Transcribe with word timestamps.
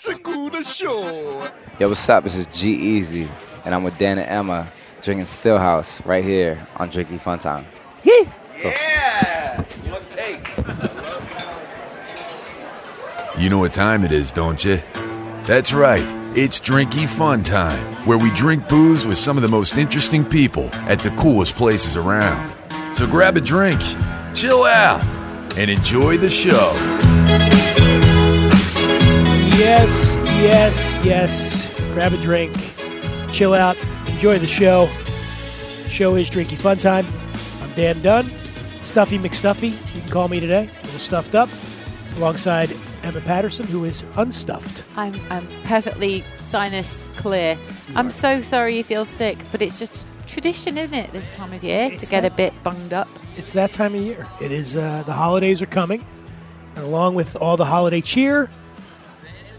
Segura 0.00 0.64
Show. 0.64 1.46
Yo, 1.78 1.90
what's 1.90 2.08
up? 2.08 2.24
This 2.24 2.34
is 2.34 2.46
G-Eazy, 2.46 3.28
and 3.66 3.74
I'm 3.74 3.84
with 3.84 3.98
Dan 3.98 4.16
and 4.16 4.26
Emma 4.26 4.66
drinking 5.02 5.26
Stillhouse 5.26 6.02
right 6.06 6.24
here 6.24 6.66
on 6.78 6.90
Drinky 6.90 7.20
Fun 7.20 7.38
Time. 7.38 7.66
Yeah. 8.02 9.62
One 9.90 10.00
take. 10.08 10.48
You 13.38 13.50
know 13.50 13.58
what 13.58 13.74
time 13.74 14.02
it 14.02 14.10
is, 14.10 14.32
don't 14.32 14.64
you? 14.64 14.78
That's 15.44 15.74
right. 15.74 16.06
It's 16.34 16.58
Drinky 16.58 17.06
Fun 17.06 17.42
Time, 17.42 17.84
where 18.06 18.16
we 18.16 18.30
drink 18.30 18.70
booze 18.70 19.06
with 19.06 19.18
some 19.18 19.36
of 19.36 19.42
the 19.42 19.48
most 19.48 19.76
interesting 19.76 20.24
people 20.24 20.70
at 20.88 21.00
the 21.00 21.10
coolest 21.10 21.56
places 21.56 21.98
around. 21.98 22.56
So 22.94 23.06
grab 23.06 23.36
a 23.36 23.40
drink, 23.42 23.82
chill 24.34 24.64
out, 24.64 25.04
and 25.58 25.70
enjoy 25.70 26.16
the 26.16 26.30
show. 26.30 26.72
Yes, 29.60 30.16
yes, 30.40 30.96
yes. 31.04 31.70
Grab 31.92 32.14
a 32.14 32.16
drink, 32.16 32.50
chill 33.30 33.52
out, 33.52 33.76
enjoy 34.06 34.38
the 34.38 34.46
show. 34.46 34.88
Show 35.86 36.14
is 36.14 36.30
Drinky 36.30 36.56
Fun 36.56 36.78
Time. 36.78 37.06
I'm 37.60 37.70
Dan 37.74 38.00
Dunn, 38.00 38.30
Stuffy 38.80 39.18
McStuffy. 39.18 39.72
You 39.94 40.00
can 40.00 40.08
call 40.10 40.28
me 40.28 40.40
today. 40.40 40.70
A 40.80 40.84
little 40.86 40.98
stuffed 40.98 41.34
up, 41.34 41.50
alongside 42.16 42.74
Emma 43.02 43.20
Patterson, 43.20 43.66
who 43.66 43.84
is 43.84 44.02
unstuffed. 44.16 44.82
I'm, 44.96 45.14
I'm 45.28 45.46
perfectly 45.64 46.24
sinus 46.38 47.10
clear. 47.16 47.58
I'm 47.94 48.10
so 48.10 48.40
sorry 48.40 48.78
you 48.78 48.82
feel 48.82 49.04
sick, 49.04 49.36
but 49.52 49.60
it's 49.60 49.78
just 49.78 50.06
tradition, 50.26 50.78
isn't 50.78 50.94
it, 50.94 51.12
this 51.12 51.28
time 51.28 51.52
of 51.52 51.62
year 51.62 51.90
It's 51.92 52.04
to 52.04 52.10
get 52.10 52.22
that- 52.22 52.32
a 52.32 52.34
bit 52.34 52.54
bunged 52.62 52.94
up? 52.94 53.08
It's 53.36 53.52
that 53.52 53.72
time 53.72 53.94
of 53.94 54.00
year. 54.00 54.26
It 54.40 54.52
is 54.52 54.74
uh, 54.74 55.02
the 55.04 55.12
holidays 55.12 55.60
are 55.60 55.66
coming, 55.66 56.02
and 56.76 56.84
along 56.86 57.14
with 57.14 57.36
all 57.36 57.58
the 57.58 57.66
holiday 57.66 58.00
cheer, 58.00 58.48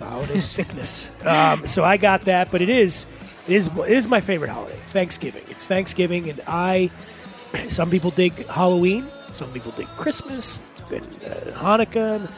the 0.01 0.09
holiday 0.09 0.39
sickness. 0.39 1.11
Um, 1.25 1.67
so 1.67 1.83
I 1.83 1.97
got 1.97 2.25
that, 2.25 2.51
but 2.51 2.61
it 2.61 2.69
is 2.69 3.05
it 3.47 3.53
is 3.55 3.67
it 3.67 3.89
is 3.89 4.07
my 4.07 4.19
favorite 4.21 4.49
holiday, 4.49 4.77
Thanksgiving. 4.89 5.43
It's 5.49 5.67
Thanksgiving, 5.67 6.29
and 6.29 6.41
I. 6.47 6.89
Some 7.69 7.89
people 7.89 8.11
dig 8.11 8.45
Halloween. 8.47 9.07
Some 9.33 9.51
people 9.51 9.71
dig 9.73 9.87
Christmas 9.97 10.59
and 10.91 11.05
uh, 11.25 11.51
Hanukkah, 11.59 12.15
and 12.17 12.29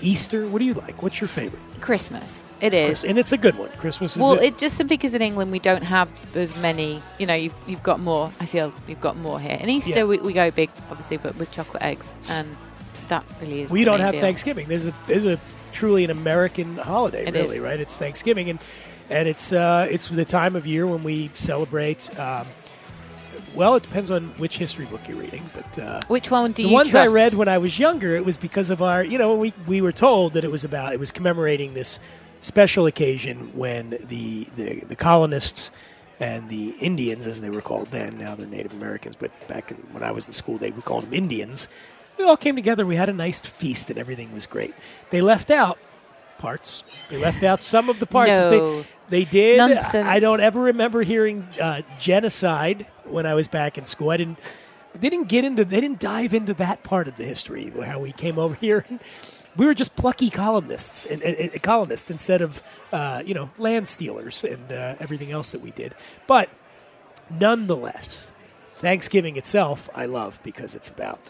Easter. 0.00 0.46
What 0.48 0.58
do 0.58 0.64
you 0.64 0.74
like? 0.74 1.02
What's 1.02 1.20
your 1.20 1.28
favorite? 1.28 1.62
Christmas. 1.80 2.42
It 2.60 2.74
is. 2.74 3.04
And 3.04 3.18
it's 3.18 3.32
a 3.32 3.36
good 3.38 3.58
one. 3.58 3.70
Christmas 3.70 4.14
is 4.14 4.22
Well, 4.22 4.38
a- 4.38 4.42
it 4.44 4.58
just 4.58 4.76
simply 4.76 4.96
because 4.96 5.14
in 5.14 5.22
England 5.22 5.50
we 5.50 5.58
don't 5.58 5.82
have 5.82 6.08
as 6.36 6.54
many. 6.56 7.02
You 7.18 7.26
know, 7.26 7.34
you've, 7.34 7.54
you've 7.66 7.82
got 7.82 7.98
more. 7.98 8.30
I 8.38 8.46
feel 8.46 8.72
you've 8.86 9.00
got 9.00 9.16
more 9.16 9.40
here. 9.40 9.56
And 9.60 9.68
Easter 9.70 9.90
Yeah. 10.00 10.04
we, 10.04 10.18
we 10.18 10.32
go 10.32 10.50
big, 10.52 10.70
obviously, 10.90 11.16
but 11.16 11.34
with 11.36 11.50
chocolate 11.50 11.82
eggs, 11.82 12.14
and 12.28 12.56
that 13.08 13.24
really 13.40 13.62
is. 13.62 13.72
we 13.72 13.82
don't 13.84 13.98
have 14.00 14.12
deal. 14.12 14.20
Thanksgiving. 14.20 14.68
There's 14.68 14.86
a 14.86 14.94
there's 15.08 15.26
a 15.26 15.40
truly 15.72 16.04
an 16.04 16.10
American 16.10 16.76
holiday, 16.76 17.26
It 17.26 17.34
really, 17.34 17.56
is. 17.56 17.60
right? 17.60 17.80
It's 17.80 17.98
Thanksgiving, 17.98 18.50
and 18.50 18.58
and 19.10 19.28
it's 19.28 19.52
uh, 19.52 19.86
it's 19.90 20.08
the 20.08 20.24
time 20.24 20.56
of 20.56 20.66
year 20.66 20.86
when 20.86 21.02
we 21.02 21.30
celebrate. 21.34 22.16
Um, 22.18 22.46
well, 23.54 23.74
it 23.74 23.82
depends 23.82 24.10
on 24.10 24.28
which 24.38 24.56
history 24.56 24.86
book 24.86 25.06
you're 25.06 25.18
reading, 25.18 25.48
but 25.54 25.78
uh, 25.78 26.00
Which 26.08 26.30
one 26.30 26.52
do 26.52 26.62
the 26.62 26.62
you 26.62 26.68
The 26.68 26.74
ones 26.74 26.94
I 26.94 27.06
read 27.08 27.34
when 27.34 27.48
I 27.48 27.58
was 27.58 27.78
younger, 27.78 28.16
it 28.16 28.24
was 28.24 28.38
because 28.38 28.70
of 28.70 28.80
our, 28.80 29.04
you 29.04 29.18
know, 29.18 29.34
we 29.34 29.52
we 29.66 29.80
were 29.82 29.92
told 29.92 30.32
that 30.34 30.44
it 30.44 30.50
was 30.50 30.64
about 30.64 30.92
it 30.94 31.00
was 31.00 31.12
commemorating 31.12 31.74
this 31.74 31.98
special 32.40 32.86
occasion 32.86 33.50
when 33.54 33.90
the 33.90 34.46
the, 34.56 34.80
the 34.88 34.96
colonists 34.96 35.70
and 36.18 36.48
the 36.48 36.70
Indians, 36.80 37.26
as 37.26 37.40
they 37.40 37.50
were 37.50 37.60
called 37.60 37.90
then, 37.90 38.16
now 38.16 38.34
they're 38.34 38.46
Native 38.46 38.72
Americans, 38.74 39.16
but 39.16 39.30
back 39.48 39.70
in, 39.70 39.76
when 39.92 40.02
I 40.04 40.12
was 40.12 40.26
in 40.26 40.32
school, 40.32 40.56
they 40.56 40.70
we 40.70 40.80
called 40.82 41.04
them 41.04 41.14
Indians. 41.14 41.68
We 42.18 42.24
all 42.24 42.36
came 42.36 42.56
together. 42.56 42.86
We 42.86 42.96
had 42.96 43.08
a 43.08 43.12
nice 43.12 43.40
feast, 43.40 43.90
and 43.90 43.98
everything 43.98 44.32
was 44.32 44.46
great. 44.46 44.74
They 45.10 45.20
left 45.20 45.50
out 45.50 45.78
parts. 46.38 46.84
They 47.08 47.18
left 47.18 47.42
out 47.42 47.60
some 47.60 47.88
of 47.88 48.00
the 48.00 48.06
parts. 48.06 48.38
No. 48.38 48.50
They, 48.50 48.86
they 49.08 49.24
did. 49.24 49.58
Nonsense. 49.58 50.08
I 50.08 50.18
don't 50.20 50.40
ever 50.40 50.60
remember 50.60 51.02
hearing 51.02 51.46
uh, 51.60 51.82
genocide 51.98 52.86
when 53.04 53.26
I 53.26 53.34
was 53.34 53.48
back 53.48 53.78
in 53.78 53.84
school. 53.84 54.10
I 54.10 54.16
didn't. 54.16 54.38
They 54.94 55.08
didn't 55.08 55.28
get 55.28 55.44
into. 55.44 55.64
They 55.64 55.80
didn't 55.80 56.00
dive 56.00 56.34
into 56.34 56.54
that 56.54 56.82
part 56.82 57.08
of 57.08 57.16
the 57.16 57.24
history. 57.24 57.72
How 57.84 57.98
we 57.98 58.12
came 58.12 58.38
over 58.38 58.54
here. 58.54 58.84
We 59.54 59.66
were 59.66 59.74
just 59.74 59.96
plucky 59.96 60.30
colonists 60.30 61.04
and, 61.04 61.22
and, 61.22 61.36
and 61.36 61.62
colonists 61.62 62.10
instead 62.10 62.40
of 62.42 62.62
uh, 62.92 63.22
you 63.24 63.34
know 63.34 63.50
land 63.58 63.88
stealers 63.88 64.44
and 64.44 64.72
uh, 64.72 64.96
everything 64.98 65.30
else 65.30 65.50
that 65.50 65.60
we 65.60 65.70
did. 65.70 65.94
But 66.26 66.48
nonetheless, 67.30 68.32
Thanksgiving 68.76 69.36
itself, 69.36 69.88
I 69.94 70.06
love 70.06 70.40
because 70.42 70.74
it's 70.74 70.88
about 70.88 71.20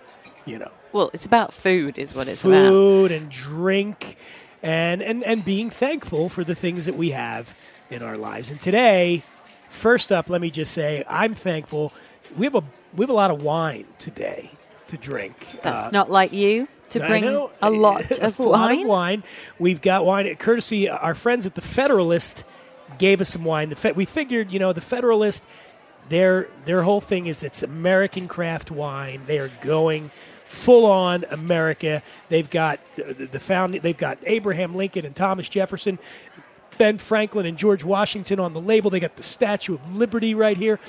you 0.47 0.59
know 0.59 0.71
Well, 0.93 1.11
it's 1.13 1.27
about 1.27 1.53
food, 1.55 1.99
is 1.99 2.15
what 2.15 2.29
it's 2.29 2.45
about. 2.45 2.69
food 2.69 3.11
and 3.13 3.31
drink 3.31 4.17
and, 4.63 5.03
and, 5.03 5.23
and 5.25 5.45
being 5.45 5.71
thankful 5.71 6.29
for 6.29 6.45
the 6.45 6.55
things 6.55 6.87
that 6.87 6.95
we 6.97 7.11
have 7.11 7.55
in 7.91 8.03
our 8.03 8.17
lives. 8.17 8.51
And 8.51 8.61
today, 8.61 9.23
first 9.71 10.13
up, 10.13 10.31
let 10.31 10.41
me 10.41 10.51
just 10.51 10.73
say 10.73 11.05
I'm 11.09 11.35
thankful. 11.35 11.93
We 12.37 12.47
have 12.47 12.55
a 12.55 12.63
we 12.95 13.03
have 13.03 13.11
a 13.11 13.15
lot 13.15 13.31
of 13.31 13.43
wine 13.43 13.87
today 13.99 14.51
to 14.89 14.97
drink. 14.97 15.35
That's 15.63 15.89
Uh, 15.89 15.91
not 15.93 16.11
like 16.11 16.33
you 16.33 16.69
to 16.91 16.99
bring 17.01 17.25
a 17.25 17.71
lot 17.71 18.11
of 18.21 18.39
a 18.39 18.43
lot 18.43 18.69
wine. 18.71 18.81
of 18.83 18.87
wine. 18.89 19.23
We've 19.59 19.81
got 19.81 20.05
wine 20.05 20.35
courtesy. 20.37 20.89
Our 20.89 21.15
friends 21.15 21.47
at 21.47 21.55
the 21.55 21.63
Federalist 21.63 22.45
gave 22.99 23.21
us 23.23 23.31
some 23.31 23.45
wine. 23.45 23.71
The 23.71 23.93
we 23.97 24.05
figured, 24.05 24.53
you 24.53 24.59
know, 24.59 24.73
the 24.75 24.83
Federalist, 24.83 25.45
their 26.13 26.49
their 26.65 26.83
whole 26.83 27.01
thing 27.01 27.27
is 27.27 27.43
it's 27.43 27.63
American 27.63 28.29
craft 28.29 28.71
wine. 28.71 29.23
They 29.27 29.39
are 29.39 29.51
going 29.61 30.11
full 30.45 30.85
on 30.87 31.25
America. 31.31 32.03
They've 32.29 32.49
got 32.49 32.79
the, 32.97 33.41
found. 33.41 33.75
They've 33.75 33.97
got 33.97 34.19
Abraham 34.25 34.75
Lincoln 34.75 35.07
and 35.07 35.17
Thomas 35.17 35.49
Jefferson. 35.49 35.99
Ben 36.79 36.97
Franklin 36.97 37.45
and 37.45 37.59
George 37.59 37.85
Washington 37.85 38.41
on 38.41 38.55
the 38.55 38.61
label. 38.61 38.91
They 38.91 38.99
got 38.99 39.17
the 39.17 39.23
Statue 39.23 39.75
of 39.75 39.95
Liberty 39.95 40.35
right 40.35 40.57
here. 40.57 40.81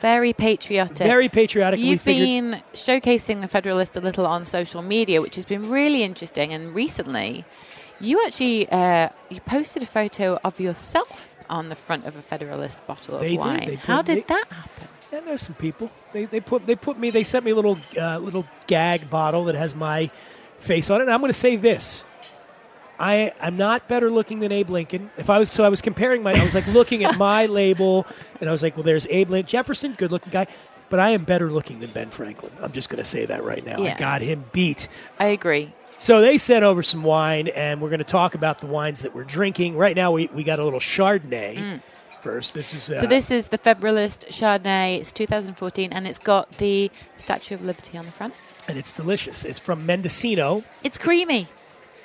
Very 0.00 0.32
patriotic. 0.32 0.96
Very 0.96 1.28
patriotic. 1.28 1.80
You've 1.80 2.04
been 2.04 2.62
showcasing 2.72 3.42
the 3.42 3.48
Federalist 3.48 3.96
a 3.96 4.00
little 4.00 4.26
on 4.26 4.46
social 4.46 4.80
media, 4.80 5.20
which 5.20 5.36
has 5.36 5.44
been 5.44 5.68
really 5.68 6.02
interesting. 6.02 6.52
And 6.52 6.74
recently, 6.74 7.44
you 8.00 8.24
actually 8.24 8.70
uh, 8.70 9.10
you 9.28 9.40
posted 9.40 9.82
a 9.82 9.86
photo 9.86 10.38
of 10.44 10.58
yourself 10.58 11.31
on 11.52 11.68
the 11.68 11.76
front 11.76 12.04
of 12.06 12.16
a 12.16 12.22
Federalist 12.22 12.84
bottle 12.88 13.14
of 13.16 13.20
They 13.20 13.30
did. 13.36 13.38
wine. 13.38 13.66
They 13.68 13.74
How 13.76 13.98
put- 13.98 14.06
did 14.06 14.18
they- 14.18 14.34
that 14.34 14.46
happen? 14.48 14.88
I 15.14 15.20
know 15.20 15.36
some 15.36 15.54
people. 15.56 15.90
They, 16.14 16.24
they 16.24 16.40
put 16.40 16.64
they 16.64 16.74
put 16.74 16.98
me. 16.98 17.10
They 17.10 17.22
sent 17.22 17.44
me 17.44 17.50
a 17.50 17.54
little 17.54 17.78
uh, 18.00 18.16
little 18.18 18.46
gag 18.66 19.10
bottle 19.10 19.44
that 19.44 19.54
has 19.54 19.74
my 19.74 20.10
face 20.58 20.88
on 20.88 21.00
it. 21.00 21.04
And 21.04 21.12
I'm 21.12 21.20
going 21.20 21.28
to 21.30 21.38
say 21.38 21.56
this: 21.56 22.06
I 22.98 23.32
I'm 23.40 23.58
not 23.58 23.88
better 23.88 24.10
looking 24.10 24.40
than 24.40 24.52
Abe 24.52 24.70
Lincoln. 24.70 25.10
If 25.18 25.28
I 25.28 25.38
was 25.38 25.50
so, 25.50 25.64
I 25.64 25.68
was 25.68 25.82
comparing 25.82 26.22
my. 26.22 26.32
I 26.32 26.42
was 26.42 26.54
like 26.54 26.66
looking 26.68 27.04
at 27.04 27.18
my 27.18 27.44
label, 27.60 28.06
and 28.40 28.48
I 28.48 28.52
was 28.52 28.62
like, 28.62 28.74
well, 28.74 28.84
there's 28.84 29.06
Abe 29.08 29.28
Lincoln, 29.30 29.48
Jefferson, 29.50 29.92
good 29.98 30.10
looking 30.10 30.30
guy, 30.32 30.46
but 30.88 30.98
I 30.98 31.10
am 31.10 31.24
better 31.24 31.50
looking 31.50 31.80
than 31.80 31.90
Ben 31.90 32.08
Franklin. 32.08 32.52
I'm 32.62 32.72
just 32.72 32.88
going 32.88 33.02
to 33.02 33.08
say 33.08 33.26
that 33.26 33.44
right 33.44 33.64
now. 33.66 33.82
I 33.84 33.94
got 33.94 34.22
him 34.22 34.46
beat. 34.52 34.88
I 35.18 35.26
agree. 35.26 35.72
So 36.02 36.20
they 36.20 36.36
sent 36.36 36.64
over 36.64 36.82
some 36.82 37.04
wine, 37.04 37.46
and 37.46 37.80
we're 37.80 37.88
going 37.88 37.98
to 37.98 38.04
talk 38.04 38.34
about 38.34 38.58
the 38.58 38.66
wines 38.66 39.02
that 39.02 39.14
we're 39.14 39.22
drinking 39.22 39.76
right 39.76 39.94
now. 39.94 40.10
We 40.10 40.28
we 40.34 40.42
got 40.42 40.58
a 40.58 40.64
little 40.64 40.80
Chardonnay. 40.80 41.80
First, 42.22 42.54
this 42.54 42.74
is 42.74 42.90
uh, 42.90 42.94
Mm. 42.94 43.00
So 43.02 43.06
this 43.06 43.30
is 43.30 43.48
the 43.48 43.58
Federalist 43.58 44.26
Chardonnay. 44.28 44.98
It's 44.98 45.12
2014, 45.12 45.92
and 45.92 46.08
it's 46.08 46.18
got 46.18 46.50
the 46.58 46.90
Statue 47.18 47.54
of 47.54 47.64
Liberty 47.64 47.96
on 47.98 48.04
the 48.06 48.10
front. 48.10 48.34
and 48.66 48.76
it's 48.76 48.92
delicious. 48.92 49.44
It's 49.44 49.60
from 49.60 49.86
Mendocino. 49.86 50.64
It's 50.82 50.98
creamy. 50.98 51.46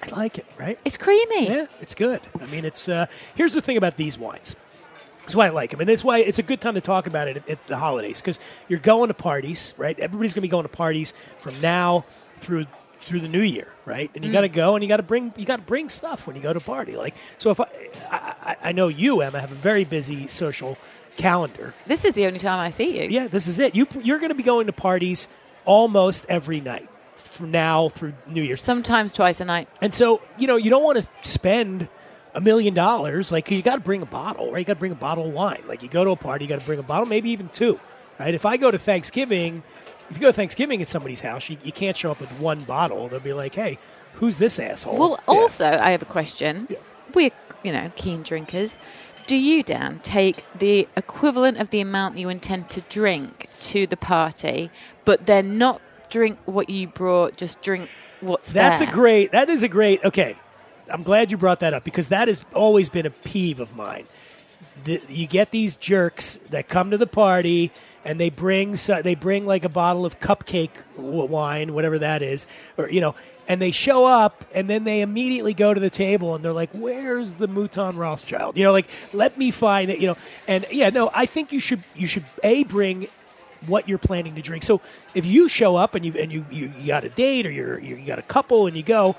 I 0.04 0.16
like 0.16 0.38
it, 0.38 0.46
right? 0.60 0.78
It's 0.86 0.98
creamy. 0.98 1.48
Yeah, 1.48 1.66
it's 1.82 1.96
good. 1.96 2.22
I 2.40 2.46
mean, 2.46 2.66
it's 2.66 2.88
uh, 2.88 3.08
here's 3.34 3.56
the 3.56 3.62
thing 3.62 3.78
about 3.78 3.98
these 3.98 4.16
wines. 4.16 4.56
That's 5.22 5.36
why 5.36 5.48
I 5.48 5.50
like 5.50 5.72
them, 5.72 5.80
and 5.80 5.90
that's 5.90 6.04
why 6.04 6.20
it's 6.20 6.38
a 6.38 6.44
good 6.44 6.62
time 6.62 6.76
to 6.76 6.82
talk 6.82 7.08
about 7.08 7.28
it 7.30 7.38
at, 7.38 7.50
at 7.50 7.66
the 7.66 7.78
holidays 7.78 8.22
because 8.22 8.40
you're 8.68 8.80
going 8.80 9.08
to 9.08 9.16
parties, 9.16 9.74
right? 9.76 9.98
Everybody's 10.00 10.36
going 10.36 10.42
to 10.44 10.48
be 10.48 10.52
going 10.52 10.66
to 10.66 10.70
parties 10.70 11.14
from 11.40 11.60
now 11.62 12.06
through 12.42 12.68
through 13.08 13.22
the 13.22 13.28
new 13.28 13.42
year, 13.42 13.72
right? 13.86 14.12
And 14.14 14.24
you 14.24 14.30
mm. 14.30 14.34
got 14.34 14.42
to 14.42 14.50
go 14.50 14.76
and 14.76 14.84
you 14.84 14.88
got 14.88 14.98
to 14.98 15.04
bring 15.04 15.34
you 15.38 15.46
got 15.46 15.58
to 15.58 15.64
bring 15.64 15.90
stuff 15.90 16.28
when 16.28 16.36
you 16.36 16.42
go 16.42 16.54
to 16.54 16.60
party. 16.60 16.96
Like, 16.96 17.16
so 17.38 17.52
if 17.52 17.60
I, 17.60 17.66
I 18.12 18.18
I- 18.18 18.58
I 18.70 18.72
know 18.72 18.88
you, 18.88 19.22
Emma, 19.22 19.40
have 19.40 19.52
a 19.52 19.56
very 19.56 19.84
busy 19.84 20.28
social 20.28 20.78
calendar. 21.18 21.74
This 21.86 22.06
is 22.06 22.14
the 22.14 22.26
only 22.28 22.40
time 22.40 22.60
I 22.60 22.70
see 22.70 23.02
you. 23.02 23.10
Yeah, 23.10 23.28
this 23.28 23.48
is 23.48 23.60
it. 23.60 23.76
You 23.76 23.88
you're 24.02 24.20
going 24.20 24.30
to 24.30 24.36
be 24.36 24.44
going 24.44 24.68
to 24.68 24.74
parties 24.74 25.28
almost 25.66 26.26
every 26.30 26.62
night 26.62 26.90
from 27.16 27.52
now 27.52 27.90
through 27.90 28.14
New 28.28 28.42
Year's. 28.42 28.62
Sometimes 28.62 29.12
twice 29.14 29.40
a 29.40 29.46
night. 29.46 29.68
And 29.82 29.94
so, 29.94 30.22
you 30.38 30.48
know, 30.48 30.56
you 30.56 30.70
don't 30.70 30.84
want 30.84 31.02
to 31.02 31.08
spend 31.30 31.88
a 32.34 32.42
million 32.42 32.74
dollars. 32.74 33.32
Like, 33.32 33.50
you 33.52 33.62
got 33.62 33.76
to 33.76 33.82
bring 33.82 34.02
a 34.02 34.06
bottle, 34.06 34.52
right? 34.52 34.60
You 34.60 34.66
got 34.66 34.74
to 34.74 34.80
bring 34.80 34.92
a 34.92 34.96
bottle 34.96 35.28
of 35.28 35.34
wine. 35.34 35.64
Like, 35.68 35.84
you 35.84 35.90
go 35.90 36.04
to 36.04 36.12
a 36.12 36.16
party, 36.16 36.46
you 36.46 36.50
got 36.50 36.60
to 36.60 36.66
bring 36.66 36.80
a 36.80 36.84
bottle, 36.84 37.06
maybe 37.06 37.30
even 37.32 37.50
two, 37.50 37.80
right? 38.20 38.34
If 38.34 38.46
I 38.46 38.58
go 38.58 38.72
to 38.72 38.78
Thanksgiving, 38.80 39.64
if 40.10 40.16
you 40.18 40.22
go 40.22 40.28
to 40.28 40.34
Thanksgiving 40.34 40.82
at 40.82 40.90
somebody's 40.90 41.22
house, 41.22 41.50
you, 41.50 41.58
you 41.64 41.72
can't 41.72 41.96
show 41.98 42.12
up 42.12 42.20
with 42.20 42.32
one 42.34 42.64
bottle. 42.64 43.08
They'll 43.08 43.20
be 43.20 43.34
like, 43.34 43.56
hey, 43.56 43.78
who's 44.16 44.38
this 44.38 44.60
asshole? 44.60 44.98
Well, 44.98 45.20
Yeah. 45.28 45.34
also, 45.34 45.66
I 45.66 45.92
have 45.92 46.02
a 46.02 46.06
question. 46.06 46.68
We're, 47.14 47.32
you 47.64 47.72
know, 47.72 47.92
keen 47.96 48.24
drinkers. 48.24 48.78
Do 49.28 49.36
you, 49.36 49.62
Dan, 49.64 50.00
take 50.04 50.46
the 50.58 50.88
equivalent 50.96 51.58
of 51.58 51.70
the 51.70 51.82
amount 51.82 52.18
you 52.18 52.30
intend 52.30 52.70
to 52.70 52.82
drink 52.82 53.48
to 53.62 53.86
the 53.86 53.98
party, 53.98 54.72
but 55.04 55.26
then 55.26 55.58
not 55.58 55.82
drink 56.10 56.40
what 56.46 56.70
you 56.70 56.88
brought, 56.88 57.36
just 57.36 57.62
drink 57.62 57.90
what's 58.22 58.54
there. 58.54 58.64
That's 58.64 58.80
there? 58.80 58.88
a 58.90 58.92
great, 58.92 59.34
that 59.34 59.50
is 59.50 59.64
a 59.64 59.68
great, 59.68 60.04
okay. 60.06 60.38
I'm 60.90 61.04
glad 61.04 61.30
you 61.32 61.36
brought 61.38 61.60
that 61.60 61.74
up 61.74 61.84
because 61.84 62.08
that 62.08 62.30
has 62.30 62.46
always 62.54 62.88
been 62.88 63.06
a 63.06 63.10
peeve 63.10 63.60
of 63.60 63.76
mine. 63.76 64.06
The, 64.86 65.02
you 65.10 65.28
get 65.28 65.52
these 65.52 65.76
jerks 65.76 66.38
that 66.50 66.70
come 66.70 66.92
to 66.92 66.98
the 66.98 67.08
party 67.08 67.74
and 68.06 68.20
they 68.20 68.30
bring 68.30 68.76
they 69.04 69.16
bring 69.16 69.46
like 69.46 69.64
a 69.64 69.70
bottle 69.70 70.06
of 70.06 70.20
cupcake 70.20 70.72
wine, 70.98 71.74
whatever 71.74 72.00
that 72.00 72.22
is, 72.22 72.48
or 72.78 72.90
you 72.90 73.02
know, 73.02 73.16
and 73.48 73.62
they 73.62 73.72
show 73.72 74.06
up 74.06 74.46
and 74.54 74.70
then 74.70 74.84
they 74.84 75.02
immediately 75.02 75.54
go 75.54 75.74
to 75.74 75.80
the 75.80 75.90
table 75.90 76.36
and 76.36 76.44
they're 76.44 76.54
like, 76.54 76.70
"Where's 76.72 77.36
the 77.36 77.48
Mouton 77.48 77.98
Rothschild?" 77.98 78.58
You 78.58 78.64
know, 78.64 78.72
like 78.72 78.88
let 79.14 79.38
me 79.38 79.52
find 79.52 79.90
it. 79.90 80.00
You 80.00 80.08
know, 80.08 80.18
and 80.48 80.66
yeah, 80.72 80.90
no, 80.90 81.12
I 81.14 81.26
think 81.26 81.52
you 81.52 81.60
should 81.60 81.84
you 81.96 82.08
should 82.08 82.26
a 82.44 82.64
bring 82.64 83.08
what 83.66 83.88
you're 83.88 83.98
planning 83.98 84.36
to 84.36 84.42
drink. 84.42 84.64
So 84.64 84.82
if 85.16 85.26
you 85.26 85.50
show 85.50 85.76
up 85.76 85.96
and 85.96 86.06
you 86.06 86.14
and 86.14 86.32
you, 86.32 86.46
you, 86.52 86.72
you 86.78 86.88
got 86.88 87.04
a 87.04 87.10
date 87.10 87.46
or 87.46 87.52
you're, 87.52 87.80
you 87.80 88.06
got 88.06 88.20
a 88.20 88.24
couple 88.24 88.68
and 88.68 88.76
you 88.76 88.84
go, 88.84 89.16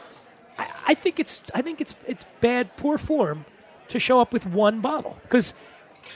I, 0.58 0.68
I 0.88 0.94
think 0.94 1.18
it's 1.18 1.42
I 1.54 1.62
think 1.62 1.80
it's 1.80 1.94
it's 2.06 2.24
bad 2.40 2.76
poor 2.76 2.98
form 2.98 3.44
to 3.88 3.98
show 3.98 4.20
up 4.20 4.32
with 4.32 4.46
one 4.46 4.80
bottle 4.80 5.18
because 5.22 5.54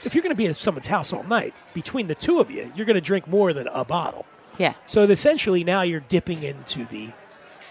if 0.03 0.13
you're 0.13 0.21
going 0.23 0.31
to 0.35 0.37
be 0.37 0.47
at 0.47 0.55
someone's 0.55 0.87
house 0.87 1.13
all 1.13 1.23
night, 1.23 1.53
between 1.73 2.07
the 2.07 2.15
two 2.15 2.39
of 2.39 2.49
you, 2.51 2.71
you're 2.75 2.85
going 2.85 2.95
to 2.95 3.01
drink 3.01 3.27
more 3.27 3.53
than 3.53 3.67
a 3.67 3.85
bottle. 3.85 4.25
Yeah. 4.57 4.73
So 4.87 5.03
essentially, 5.03 5.63
now 5.63 5.81
you're 5.81 6.01
dipping 6.01 6.43
into 6.43 6.85
the 6.85 7.11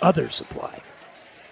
other 0.01 0.29
supply. 0.31 0.81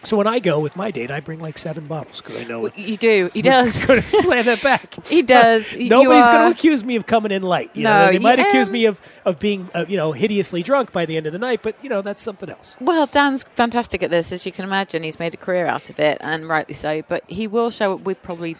So 0.02 0.16
when 0.16 0.26
I 0.26 0.38
go 0.38 0.60
with 0.60 0.76
my 0.76 0.90
date, 0.90 1.10
I 1.10 1.20
bring 1.20 1.40
like 1.40 1.58
seven 1.58 1.86
bottles 1.86 2.22
because 2.22 2.36
I 2.40 2.44
know 2.44 2.70
You 2.74 2.96
do. 2.96 3.28
He 3.34 3.42
does. 3.42 3.84
going 3.86 4.00
to 4.00 4.06
slam 4.06 4.46
that 4.46 4.62
back. 4.62 4.94
He 5.06 5.20
does. 5.20 5.66
Nobody's 5.76 6.26
going 6.26 6.50
to 6.50 6.56
accuse 6.56 6.82
me 6.82 6.96
of 6.96 7.04
coming 7.06 7.32
in 7.32 7.42
light. 7.42 7.70
You 7.74 7.84
No, 7.84 8.06
know, 8.06 8.12
they 8.12 8.18
might 8.18 8.38
accuse 8.38 8.70
me 8.70 8.86
of 8.86 8.98
of 9.26 9.38
being 9.38 9.68
uh, 9.74 9.84
you 9.88 9.98
know 9.98 10.12
hideously 10.12 10.62
drunk 10.62 10.90
by 10.92 11.04
the 11.04 11.18
end 11.18 11.26
of 11.26 11.32
the 11.32 11.38
night, 11.38 11.60
but 11.62 11.76
you 11.82 11.90
know 11.90 12.00
that's 12.00 12.22
something 12.22 12.48
else. 12.48 12.76
Well, 12.80 13.06
Dan's 13.06 13.44
fantastic 13.54 14.02
at 14.02 14.08
this, 14.10 14.32
as 14.32 14.46
you 14.46 14.52
can 14.52 14.64
imagine. 14.64 15.02
He's 15.02 15.18
made 15.18 15.34
a 15.34 15.36
career 15.36 15.66
out 15.66 15.90
of 15.90 16.00
it, 16.00 16.16
and 16.22 16.48
rightly 16.48 16.74
so. 16.74 17.02
But 17.06 17.24
he 17.28 17.46
will 17.46 17.70
show 17.70 17.92
up 17.94 18.00
with 18.00 18.22
probably 18.22 18.56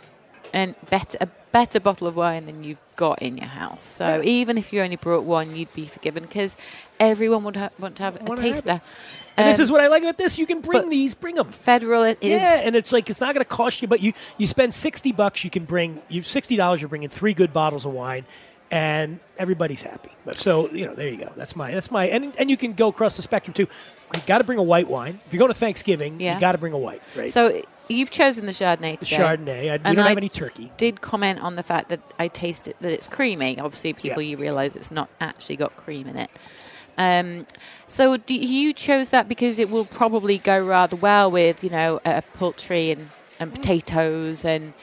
an 0.52 0.74
better, 0.90 1.16
a 1.22 1.28
better 1.52 1.81
bottle 1.81 2.06
of 2.06 2.17
wine 2.17 2.47
than 2.47 2.64
you've 2.64 2.81
got 2.97 3.20
in 3.23 3.37
your 3.37 3.49
house. 3.49 3.85
So 3.85 4.23
even 4.23 4.56
if 4.58 4.73
you 4.73 4.82
only 4.82 4.97
brought 4.97 5.25
one, 5.25 5.56
you'd 5.56 5.73
be 5.75 5.85
forgiven 5.87 6.25
because 6.25 6.56
everyone 6.99 7.44
would 7.44 7.56
ha- 7.56 7.70
want 7.79 7.97
to 7.97 8.02
have 8.02 8.17
a 8.17 8.25
have 8.25 8.37
taster. 8.37 8.81
And 9.37 9.49
this 9.49 9.58
Um, 9.58 9.62
is 9.62 9.70
what 9.70 9.81
I 9.81 9.87
like 9.87 10.02
about 10.02 10.19
this. 10.19 10.38
You 10.38 10.47
can 10.47 10.61
bring 10.61 10.91
these, 10.91 11.14
bring 11.14 11.37
them. 11.37 11.50
federal. 11.50 12.02
It 12.02 12.19
is. 12.20 12.43
Yeah, 12.43 12.61
and 12.64 12.75
it's 12.76 12.93
like 12.93 13.08
it's 13.08 13.20
not 13.20 13.32
going 13.35 13.44
to 13.44 13.49
cost 13.49 13.81
you, 13.81 13.88
but 13.88 14.00
you 14.00 14.12
you 14.38 14.47
spend 14.47 14.75
sixty 14.75 15.12
bucks, 15.12 15.44
you 15.44 15.50
can 15.50 15.64
bring 15.64 16.02
you 16.08 16.23
sixty 16.23 16.56
dollars. 16.56 16.81
You're 16.82 16.88
bringing 16.88 17.08
three 17.08 17.32
good 17.32 17.53
bottles 17.53 17.87
of 17.87 17.93
wine, 17.93 18.26
and 18.70 19.19
everybody's 19.38 19.82
happy. 19.82 20.11
So 20.32 20.70
you 20.70 20.87
know, 20.87 20.94
there 20.94 21.08
you 21.08 21.17
go. 21.17 21.32
That's 21.37 21.56
my 21.56 21.72
that's 21.72 21.90
my 21.90 22.06
and 22.06 22.32
and 22.38 22.49
you 22.50 22.56
can 22.56 22.72
go 22.75 22.88
across 22.88 23.14
the 23.14 23.22
spectrum 23.22 23.52
too. 23.52 23.67
You 24.14 24.20
got 24.26 24.38
to 24.38 24.44
bring 24.44 24.58
a 24.58 24.62
white 24.62 24.88
wine. 24.88 25.19
If 25.26 25.32
you're 25.32 25.38
going 25.38 25.52
to 25.52 25.58
Thanksgiving, 25.58 26.20
Yeah. 26.20 26.34
you 26.34 26.40
got 26.40 26.52
to 26.52 26.58
bring 26.58 26.72
a 26.72 26.78
white, 26.78 27.02
right? 27.17 27.31
So 27.31 27.62
you've 27.88 28.11
chosen 28.11 28.46
the 28.46 28.52
Chardonnay 28.52 29.00
the. 29.00 29.06
Chardonnay. 29.06 29.58
I, 29.58 29.62
we 29.62 29.69
And 29.70 29.82
don't 29.96 29.99
I 30.00 30.08
have 30.11 30.17
any 30.19 30.28
turkey. 30.28 30.70
Did 30.76 31.00
comment 31.00 31.40
on 31.40 31.56
the 31.56 31.62
fact 31.62 31.88
that 31.88 32.00
I 32.19 32.28
taste 32.28 32.69
it 32.69 32.76
that 32.81 32.93
it's 32.93 33.08
creamy. 33.08 33.58
Obviously, 33.58 33.93
people 33.93 34.22
Yeah. 34.22 34.31
you 34.31 34.37
realise 34.37 34.76
it's 34.76 34.90
not 34.93 35.08
actually 35.20 35.56
got 35.56 35.76
cream 35.76 36.06
in 36.06 36.17
it. 36.17 36.31
Um, 36.99 37.46
so 37.88 38.17
do 38.19 38.34
you 38.34 38.72
chose 38.72 39.11
that 39.11 39.28
because 39.28 39.58
it 39.58 39.70
will 39.70 39.84
probably 39.87 40.38
go 40.38 40.62
rather 40.64 40.96
well 40.96 41.31
with 41.31 41.64
you 41.64 41.70
know 41.70 42.00
uh, 42.05 42.20
poultry 42.34 42.93
and, 42.93 43.08
and 43.40 43.52
potatoes 43.52 44.44
and. 44.44 44.75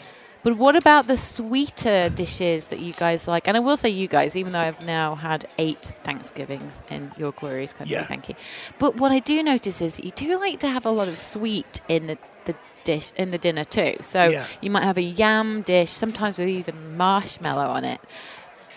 But 0.48 0.56
what 0.56 0.78
about 0.78 1.08
the 1.08 1.18
sweeter 1.18 2.08
dishes 2.08 2.68
that 2.68 2.80
you 2.80 2.94
guys 2.94 3.28
like? 3.28 3.50
And 3.50 3.58
I 3.58 3.60
will 3.60 3.76
say 3.76 3.90
you 3.90 4.08
guys, 4.08 4.34
even 4.38 4.54
though 4.54 4.62
I've 4.62 4.86
now 4.86 5.16
had 5.16 5.46
eight 5.58 5.84
Thanksgivings 6.06 6.84
in 6.90 7.12
your 7.18 7.34
glorious 7.34 7.74
country, 7.74 7.98
Yeah. 7.98 8.06
thank 8.06 8.30
you. 8.30 8.36
But 8.80 8.96
what 8.96 9.12
I 9.12 9.20
do 9.20 9.44
notice 9.44 9.82
is 9.82 9.98
that 9.98 10.06
you 10.06 10.12
do 10.12 10.40
like 10.40 10.62
to 10.62 10.70
have 10.70 10.86
a 10.86 10.90
lot 10.90 11.10
of 11.10 11.18
sweet 11.18 11.82
in 11.90 12.08
the, 12.08 12.18
the 12.46 12.56
dish 12.86 13.12
in 13.18 13.32
the 13.32 13.38
dinner 13.38 13.66
too. 13.66 13.98
So 14.04 14.30
Yeah. 14.30 14.46
you 14.62 14.72
might 14.72 14.84
have 14.84 14.98
a 14.98 15.02
yam 15.02 15.64
dish, 15.64 15.90
sometimes 15.90 16.40
with 16.40 16.48
even 16.48 16.96
marshmallow 16.96 17.68
on 17.68 17.84
it. 17.84 18.00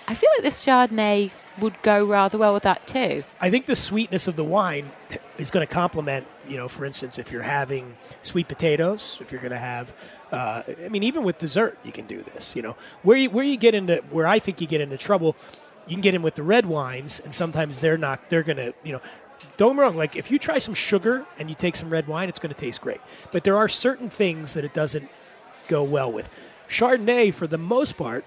I 0.09 0.15
feel 0.15 0.31
like 0.35 0.43
this 0.43 0.67
Chardonnay 0.67 1.31
would 1.61 1.81
go 1.83 2.05
rather 2.05 2.37
well 2.37 2.53
with 2.53 2.65
that 2.65 2.89
too. 2.89 3.23
I 3.41 3.49
think 3.49 3.67
the 3.67 3.77
sweetness 3.77 4.27
of 4.27 4.35
the 4.35 4.43
wine 4.43 4.91
is 5.39 5.53
going 5.53 5.65
to 5.65 5.73
complement, 5.73 6.27
you 6.49 6.57
know, 6.57 6.67
for 6.67 6.85
instance, 6.85 7.17
if 7.17 7.31
you're 7.31 7.43
having 7.43 7.97
sweet 8.25 8.49
potatoes, 8.49 9.19
if 9.21 9.31
you're 9.31 9.41
going 9.41 9.53
to 9.53 9.59
have, 9.59 9.93
uh, 10.33 10.63
I 10.85 10.89
mean, 10.89 11.03
even 11.03 11.25
with 11.25 11.39
dessert, 11.39 11.79
you 11.85 11.93
can 11.93 12.07
do 12.07 12.23
this. 12.23 12.55
You 12.57 12.63
know, 12.63 12.77
where 13.03 13.17
you 13.17 13.31
where 13.31 13.45
you 13.45 13.57
get 13.57 13.75
into 13.75 13.97
where 14.11 14.27
I 14.27 14.39
think 14.39 14.61
you 14.61 14.67
get 14.67 14.81
into 14.81 14.97
trouble, 14.97 15.37
you 15.87 15.95
can 15.95 16.03
get 16.03 16.15
in 16.15 16.23
with 16.23 16.35
the 16.35 16.43
red 16.43 16.67
wines, 16.67 17.21
and 17.21 17.35
sometimes 17.35 17.79
they're 17.79 17.99
not. 17.99 18.31
They're 18.31 18.43
to, 18.59 18.75
you 18.85 18.93
know. 18.93 19.01
Don't 19.57 19.71
get 19.71 19.77
me 19.77 19.83
wrong. 19.83 19.97
Like 19.97 20.17
if 20.17 20.31
you 20.31 20.39
try 20.39 20.59
some 20.59 20.75
sugar 20.75 21.27
and 21.39 21.49
you 21.51 21.55
take 21.55 21.77
some 21.77 21.91
red 21.91 22.07
wine, 22.07 22.29
it's 22.29 22.39
to 22.55 22.61
taste 22.61 22.81
great. 22.81 23.01
But 23.31 23.45
there 23.45 23.57
are 23.57 23.69
certain 23.69 24.09
things 24.09 24.55
that 24.55 24.65
it 24.65 24.73
doesn't 24.73 25.09
go 25.69 25.83
well 25.83 26.11
with. 26.11 26.31
Chardonnay, 26.69 27.35
for 27.35 27.47
the 27.47 27.59
most 27.59 27.99
part, 27.99 28.25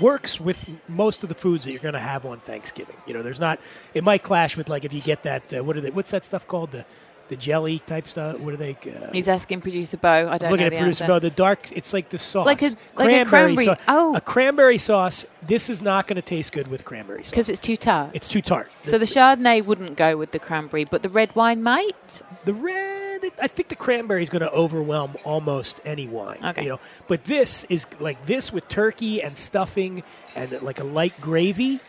works 0.00 0.40
with 0.40 0.70
most 0.88 1.22
of 1.22 1.28
the 1.28 1.34
foods 1.34 1.64
that 1.64 1.72
you're 1.72 1.80
going 1.80 1.94
to 1.94 2.00
have 2.00 2.24
on 2.24 2.38
Thanksgiving. 2.38 2.96
You 3.06 3.14
know, 3.14 3.22
there's 3.22 3.40
not. 3.40 3.60
It 3.92 4.04
might 4.04 4.22
clash 4.22 4.56
with 4.56 4.68
like 4.68 4.84
if 4.84 4.92
you 4.92 5.00
get 5.00 5.22
that. 5.24 5.52
Uh, 5.52 5.64
what 5.64 5.76
are 5.76 5.80
they? 5.80 5.90
What's 5.90 6.10
that 6.10 6.24
stuff 6.24 6.46
called? 6.46 6.70
The 6.70 6.84
the 7.28 7.36
jelly 7.36 7.78
type 7.80 8.06
stuff. 8.06 8.38
What 8.38 8.54
are 8.54 8.56
they? 8.56 8.72
Uh, 8.86 9.10
He's 9.12 9.28
asking 9.28 9.60
producer 9.60 9.96
Bo. 9.96 10.08
I 10.08 10.20
don't 10.20 10.32
looking 10.32 10.40
know 10.42 10.50
Look 10.50 10.60
at 10.60 10.70
the 10.70 10.76
producer. 10.78 11.06
Bo. 11.06 11.18
The 11.18 11.30
dark. 11.30 11.72
It's 11.72 11.92
like 11.92 12.08
the 12.10 12.18
sauce. 12.18 12.46
Like 12.46 12.62
a- 12.62 12.76
like 12.96 13.10
a 13.10 13.24
cranberry- 13.24 13.64
sauce. 13.64 13.78
oh. 13.88 14.14
a 14.14 14.20
cranberry 14.20 14.78
sauce. 14.78 15.26
This 15.42 15.68
is 15.68 15.82
not 15.82 16.06
going 16.06 16.16
to 16.16 16.22
taste 16.22 16.52
good 16.52 16.68
with 16.68 16.84
cranberry 16.84 17.22
sauce 17.22 17.30
because 17.30 17.48
it's 17.48 17.60
too 17.60 17.76
tart. 17.76 18.10
it's 18.14 18.28
too 18.28 18.40
tart. 18.40 18.70
so 18.82 18.96
the 18.98 19.04
Chardonnay 19.04 19.64
wouldn't 19.64 19.96
go 19.96 20.16
with 20.16 20.32
the 20.32 20.38
cranberry, 20.38 20.84
but 20.84 21.02
the 21.02 21.08
red 21.10 21.34
wine 21.36 21.62
might. 21.62 22.22
The 22.44 22.54
red, 22.54 23.22
I 23.42 23.48
think 23.48 23.68
the 23.68 23.76
cranberry 23.76 24.22
is 24.22 24.30
going 24.30 24.40
to 24.42 24.50
overwhelm 24.52 25.16
almost 25.24 25.80
any 25.84 26.06
wine. 26.08 26.38
Okay. 26.42 26.62
You 26.64 26.68
know, 26.70 26.80
but 27.08 27.24
this 27.24 27.64
is 27.64 27.86
like 28.00 28.24
this 28.26 28.52
with 28.52 28.68
turkey 28.68 29.22
and 29.22 29.36
stuffing 29.36 30.02
and 30.34 30.60
like 30.62 30.80
a 30.80 30.84
light 30.84 31.18
gravy. 31.20 31.80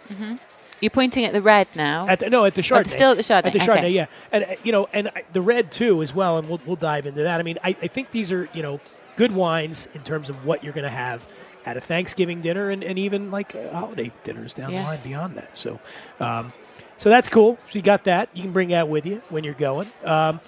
You're 0.81 0.89
pointing 0.91 1.25
at 1.25 1.33
the 1.33 1.41
red 1.41 1.67
now. 1.75 2.07
At 2.07 2.19
the, 2.19 2.29
no, 2.29 2.45
at 2.45 2.53
the 2.55 2.61
Chardonnay. 2.61 2.89
still 2.89 3.11
at 3.11 3.17
the 3.17 3.23
Chardonnay, 3.23 3.45
At 3.45 3.53
the 3.53 3.59
Chardonnay, 3.59 3.77
okay. 3.77 3.89
yeah, 3.89 4.05
and 4.31 4.43
uh, 4.43 4.55
you 4.63 4.71
know, 4.71 4.87
and 4.93 5.07
uh, 5.07 5.11
the 5.33 5.41
red 5.41 5.71
too 5.71 6.01
as 6.03 6.13
well, 6.13 6.37
and 6.37 6.47
we'll 6.49 6.59
we'll 6.65 6.75
dive 6.75 7.05
into 7.05 7.23
that. 7.23 7.39
I 7.39 7.43
mean, 7.43 7.57
I, 7.63 7.69
I 7.81 7.87
think 7.87 8.11
these 8.11 8.31
are 8.31 8.49
you 8.53 8.61
know 8.61 8.79
good 9.15 9.31
wines 9.31 9.87
in 9.93 10.01
terms 10.01 10.29
of 10.29 10.45
what 10.45 10.63
you're 10.63 10.73
going 10.73 10.83
to 10.83 10.89
have 10.89 11.25
at 11.65 11.77
a 11.77 11.81
Thanksgiving 11.81 12.41
dinner 12.41 12.69
and, 12.69 12.83
and 12.83 12.99
even 12.99 13.31
like 13.31 13.55
uh, 13.55 13.71
holiday 13.71 14.11
dinners 14.23 14.53
down 14.53 14.71
Yeah. 14.71 14.81
the 14.81 14.87
line 14.89 14.99
beyond 15.03 15.35
that. 15.37 15.57
So, 15.57 15.79
um, 16.19 16.53
so 16.97 17.09
that's 17.09 17.27
cool. 17.29 17.57
So 17.69 17.79
you 17.79 17.81
got 17.81 18.03
that. 18.03 18.29
You 18.33 18.43
can 18.43 18.51
bring 18.51 18.69
that 18.69 18.87
with 18.87 19.05
you 19.05 19.23
when 19.29 19.43
you're 19.43 19.53
going. 19.55 19.87
Um, 20.03 20.39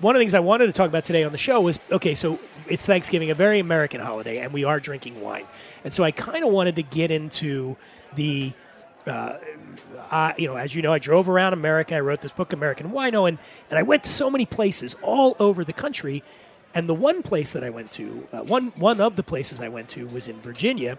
one 0.00 0.14
of 0.14 0.18
the 0.18 0.22
things 0.22 0.34
I 0.34 0.40
wanted 0.40 0.66
to 0.66 0.72
talk 0.72 0.88
about 0.88 1.04
today 1.04 1.24
on 1.24 1.32
the 1.32 1.38
show 1.38 1.60
was 1.60 1.80
okay, 1.90 2.14
so 2.14 2.38
it's 2.68 2.86
Thanksgiving, 2.86 3.30
a 3.30 3.34
very 3.34 3.58
American 3.58 4.00
holiday, 4.00 4.38
and 4.38 4.52
we 4.52 4.62
are 4.64 4.78
drinking 4.78 5.20
wine. 5.20 5.46
And 5.84 5.92
so 5.92 6.04
I 6.04 6.10
kind 6.10 6.44
of 6.44 6.50
wanted 6.52 6.76
to 6.76 6.82
get 6.82 7.10
into 7.10 7.76
the, 8.14 8.52
uh, 9.06 9.38
I, 10.10 10.34
you 10.36 10.46
know, 10.46 10.56
as 10.56 10.74
you 10.74 10.82
know, 10.82 10.92
I 10.92 10.98
drove 10.98 11.28
around 11.28 11.52
America. 11.52 11.94
I 11.94 12.00
wrote 12.00 12.22
this 12.22 12.32
book, 12.32 12.52
American 12.52 12.90
Wino, 12.90 13.28
and, 13.28 13.38
and 13.70 13.78
I 13.78 13.82
went 13.82 14.04
to 14.04 14.10
so 14.10 14.30
many 14.30 14.46
places 14.46 14.96
all 15.02 15.36
over 15.38 15.64
the 15.64 15.72
country. 15.72 16.22
And 16.74 16.88
the 16.88 16.94
one 16.94 17.22
place 17.22 17.52
that 17.52 17.64
I 17.64 17.70
went 17.70 17.90
to, 17.92 18.28
uh, 18.32 18.38
one, 18.42 18.68
one 18.76 19.00
of 19.00 19.16
the 19.16 19.22
places 19.22 19.60
I 19.60 19.68
went 19.68 19.88
to 19.90 20.06
was 20.06 20.28
in 20.28 20.40
Virginia, 20.40 20.98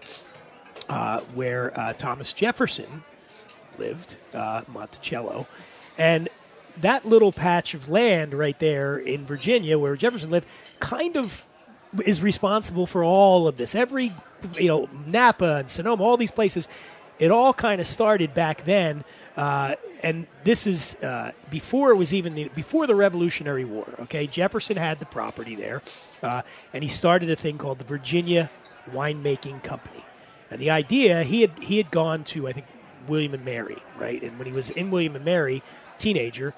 uh, 0.88 1.20
where 1.34 1.78
uh, 1.78 1.92
Thomas 1.94 2.32
Jefferson 2.32 3.04
lived, 3.78 4.16
uh, 4.34 4.62
Monticello. 4.68 5.46
And 5.96 6.28
that 6.80 7.06
little 7.06 7.32
patch 7.32 7.74
of 7.74 7.88
land 7.88 8.34
right 8.34 8.58
there 8.58 8.96
in 8.96 9.24
Virginia 9.24 9.78
where 9.78 9.96
Jefferson 9.96 10.30
lived 10.30 10.46
kind 10.80 11.16
of 11.16 11.46
is 12.04 12.22
responsible 12.22 12.86
for 12.86 13.04
all 13.04 13.46
of 13.46 13.56
this. 13.56 13.74
Every, 13.74 14.12
you 14.58 14.68
know, 14.68 14.88
Napa 15.06 15.56
and 15.56 15.70
Sonoma, 15.70 16.02
all 16.02 16.16
these 16.16 16.30
places, 16.30 16.68
it 17.22 17.30
all 17.30 17.52
kind 17.54 17.80
of 17.80 17.86
started 17.86 18.34
back 18.34 18.64
then. 18.64 19.04
Uh, 19.36 19.76
and 20.02 20.26
this 20.42 20.66
is 20.66 21.00
uh, 21.04 21.30
before 21.50 21.92
it 21.92 21.96
was 21.96 22.12
even 22.12 22.34
the, 22.34 22.48
before 22.48 22.88
the 22.88 22.96
Revolutionary 22.96 23.64
War. 23.64 23.86
Okay, 24.00 24.26
Jefferson 24.26 24.76
had 24.76 24.98
the 24.98 25.06
property 25.06 25.54
there, 25.54 25.82
uh, 26.24 26.42
and 26.72 26.82
he 26.82 26.90
started 26.90 27.30
a 27.30 27.36
thing 27.36 27.58
called 27.58 27.78
the 27.78 27.84
Virginia 27.84 28.50
Winemaking 28.90 29.62
Company. 29.62 30.04
And 30.50 30.60
the 30.60 30.70
idea 30.70 31.22
he 31.22 31.42
had 31.42 31.52
he 31.62 31.76
had 31.76 31.92
gone 31.92 32.24
to 32.24 32.48
I 32.48 32.52
think 32.52 32.66
William 33.06 33.34
and 33.34 33.44
Mary, 33.44 33.78
right? 33.96 34.20
And 34.20 34.36
when 34.36 34.48
he 34.48 34.52
was 34.52 34.70
in 34.70 34.90
William 34.90 35.14
and 35.14 35.24
Mary, 35.24 35.62
teenager, 35.98 36.54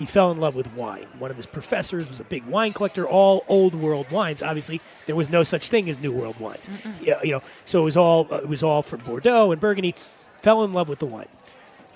he 0.00 0.06
fell 0.06 0.30
in 0.30 0.38
love 0.38 0.54
with 0.54 0.72
wine. 0.72 1.06
One 1.18 1.30
of 1.30 1.36
his 1.36 1.44
professors 1.44 2.08
was 2.08 2.20
a 2.20 2.24
big 2.24 2.42
wine 2.46 2.72
collector, 2.72 3.06
all 3.06 3.44
old 3.48 3.74
world 3.74 4.10
wines. 4.10 4.42
Obviously, 4.42 4.80
there 5.04 5.14
was 5.14 5.28
no 5.28 5.44
such 5.44 5.68
thing 5.68 5.90
as 5.90 6.00
new 6.00 6.10
world 6.10 6.40
wines. 6.40 6.70
You 7.02 7.32
know, 7.32 7.42
so 7.66 7.82
it 7.82 7.84
was 7.84 7.98
all 7.98 8.26
uh, 8.32 8.36
it 8.38 8.48
was 8.48 8.62
all 8.62 8.82
from 8.82 9.00
Bordeaux 9.00 9.52
and 9.52 9.60
Burgundy. 9.60 9.94
Fell 10.40 10.64
in 10.64 10.72
love 10.72 10.88
with 10.88 11.00
the 11.00 11.06
wine, 11.06 11.28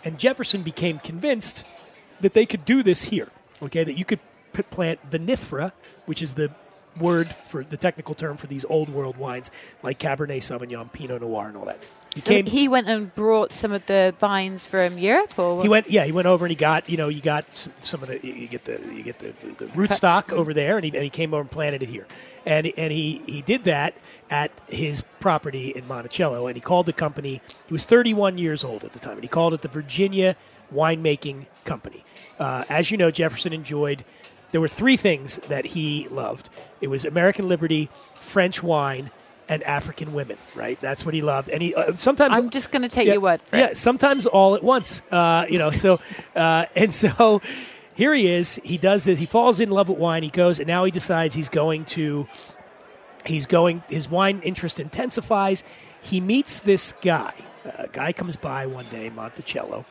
and 0.04 0.18
Jefferson 0.18 0.60
became 0.60 0.98
convinced 0.98 1.64
that 2.20 2.34
they 2.34 2.44
could 2.44 2.66
do 2.66 2.82
this 2.82 3.04
here. 3.04 3.30
Okay, 3.62 3.82
that 3.84 3.96
you 3.96 4.04
could 4.04 4.20
plant 4.70 5.00
vinifera, 5.10 5.72
which 6.04 6.20
is 6.20 6.34
the 6.34 6.50
word 6.98 7.34
for 7.46 7.64
the 7.64 7.76
technical 7.76 8.14
term 8.14 8.36
for 8.36 8.46
these 8.46 8.64
old 8.66 8.88
world 8.88 9.16
wines 9.16 9.50
like 9.82 9.98
Cabernet 9.98 10.38
Sauvignon, 10.38 10.92
Pinot 10.92 11.22
Noir, 11.22 11.48
and 11.48 11.56
all 11.56 11.64
that. 11.66 11.82
He 12.14 12.20
came. 12.20 12.46
he 12.46 12.68
went 12.68 12.88
and 12.88 13.12
brought 13.12 13.50
some 13.50 13.72
of 13.72 13.86
the 13.86 14.14
vines 14.20 14.64
from 14.66 14.98
Europe, 14.98 15.36
or 15.36 15.60
He 15.62 15.68
went, 15.68 15.90
yeah. 15.90 16.04
He 16.04 16.12
went 16.12 16.28
over 16.28 16.44
and 16.44 16.50
he 16.50 16.56
got, 16.56 16.88
you 16.88 16.96
know, 16.96 17.08
you 17.08 17.20
got 17.20 17.44
some, 17.56 17.72
some 17.80 18.02
of 18.04 18.08
the, 18.08 18.24
you 18.24 18.46
get 18.46 18.64
the, 18.66 18.80
you 18.92 19.02
get 19.02 19.18
the, 19.18 19.34
the 19.58 19.66
root 19.74 19.92
stock 19.92 20.32
over 20.32 20.54
there, 20.54 20.76
and 20.76 20.84
he, 20.84 20.92
and 20.94 21.02
he 21.02 21.10
came 21.10 21.34
over 21.34 21.40
and 21.40 21.50
planted 21.50 21.82
it 21.82 21.88
here, 21.88 22.06
and 22.46 22.70
and 22.76 22.92
he 22.92 23.20
he 23.26 23.42
did 23.42 23.64
that 23.64 23.94
at 24.30 24.52
his 24.68 25.02
property 25.18 25.70
in 25.70 25.88
Monticello, 25.88 26.46
and 26.46 26.56
he 26.56 26.60
called 26.60 26.86
the 26.86 26.92
company. 26.92 27.42
He 27.66 27.72
was 27.72 27.84
31 27.84 28.38
years 28.38 28.62
old 28.62 28.84
at 28.84 28.92
the 28.92 29.00
time, 29.00 29.14
and 29.14 29.22
he 29.22 29.28
called 29.28 29.52
it 29.52 29.62
the 29.62 29.68
Virginia 29.68 30.36
Winemaking 30.72 31.46
Company. 31.64 32.04
Uh, 32.38 32.64
as 32.68 32.92
you 32.92 32.96
know, 32.96 33.10
Jefferson 33.10 33.52
enjoyed. 33.52 34.04
There 34.54 34.60
were 34.60 34.68
three 34.68 34.96
things 34.96 35.38
that 35.48 35.64
he 35.64 36.06
loved. 36.12 36.48
It 36.80 36.86
was 36.86 37.04
American 37.04 37.48
liberty, 37.48 37.90
French 38.14 38.62
wine, 38.62 39.10
and 39.48 39.64
African 39.64 40.12
women. 40.12 40.38
Right, 40.54 40.80
that's 40.80 41.04
what 41.04 41.12
he 41.12 41.22
loved. 41.22 41.48
And 41.48 41.60
he 41.60 41.74
uh, 41.74 41.96
sometimes 41.96 42.38
I'm 42.38 42.50
just 42.50 42.70
going 42.70 42.82
to 42.82 42.88
take 42.88 43.08
yeah, 43.08 43.14
your 43.14 43.20
word 43.20 43.42
for 43.42 43.56
yeah, 43.56 43.72
sometimes 43.74 44.26
all 44.26 44.54
at 44.54 44.62
once. 44.62 45.02
Uh, 45.10 45.44
you 45.48 45.58
know, 45.58 45.72
so 45.72 45.98
uh, 46.36 46.66
and 46.76 46.94
so 46.94 47.42
here 47.96 48.14
he 48.14 48.28
is. 48.28 48.60
He 48.62 48.78
does 48.78 49.02
this. 49.02 49.18
He 49.18 49.26
falls 49.26 49.58
in 49.58 49.72
love 49.72 49.88
with 49.88 49.98
wine. 49.98 50.22
He 50.22 50.30
goes, 50.30 50.60
and 50.60 50.68
now 50.68 50.84
he 50.84 50.92
decides 50.92 51.34
he's 51.34 51.48
going 51.48 51.84
to. 51.86 52.28
He's 53.26 53.46
going. 53.46 53.82
His 53.88 54.08
wine 54.08 54.40
interest 54.44 54.78
intensifies. 54.78 55.64
He 56.00 56.20
meets 56.20 56.60
this 56.60 56.92
guy. 56.92 57.34
A 57.76 57.88
guy 57.88 58.12
comes 58.12 58.36
by 58.36 58.66
one 58.66 58.86
day, 58.92 59.10
Monticello. 59.10 59.84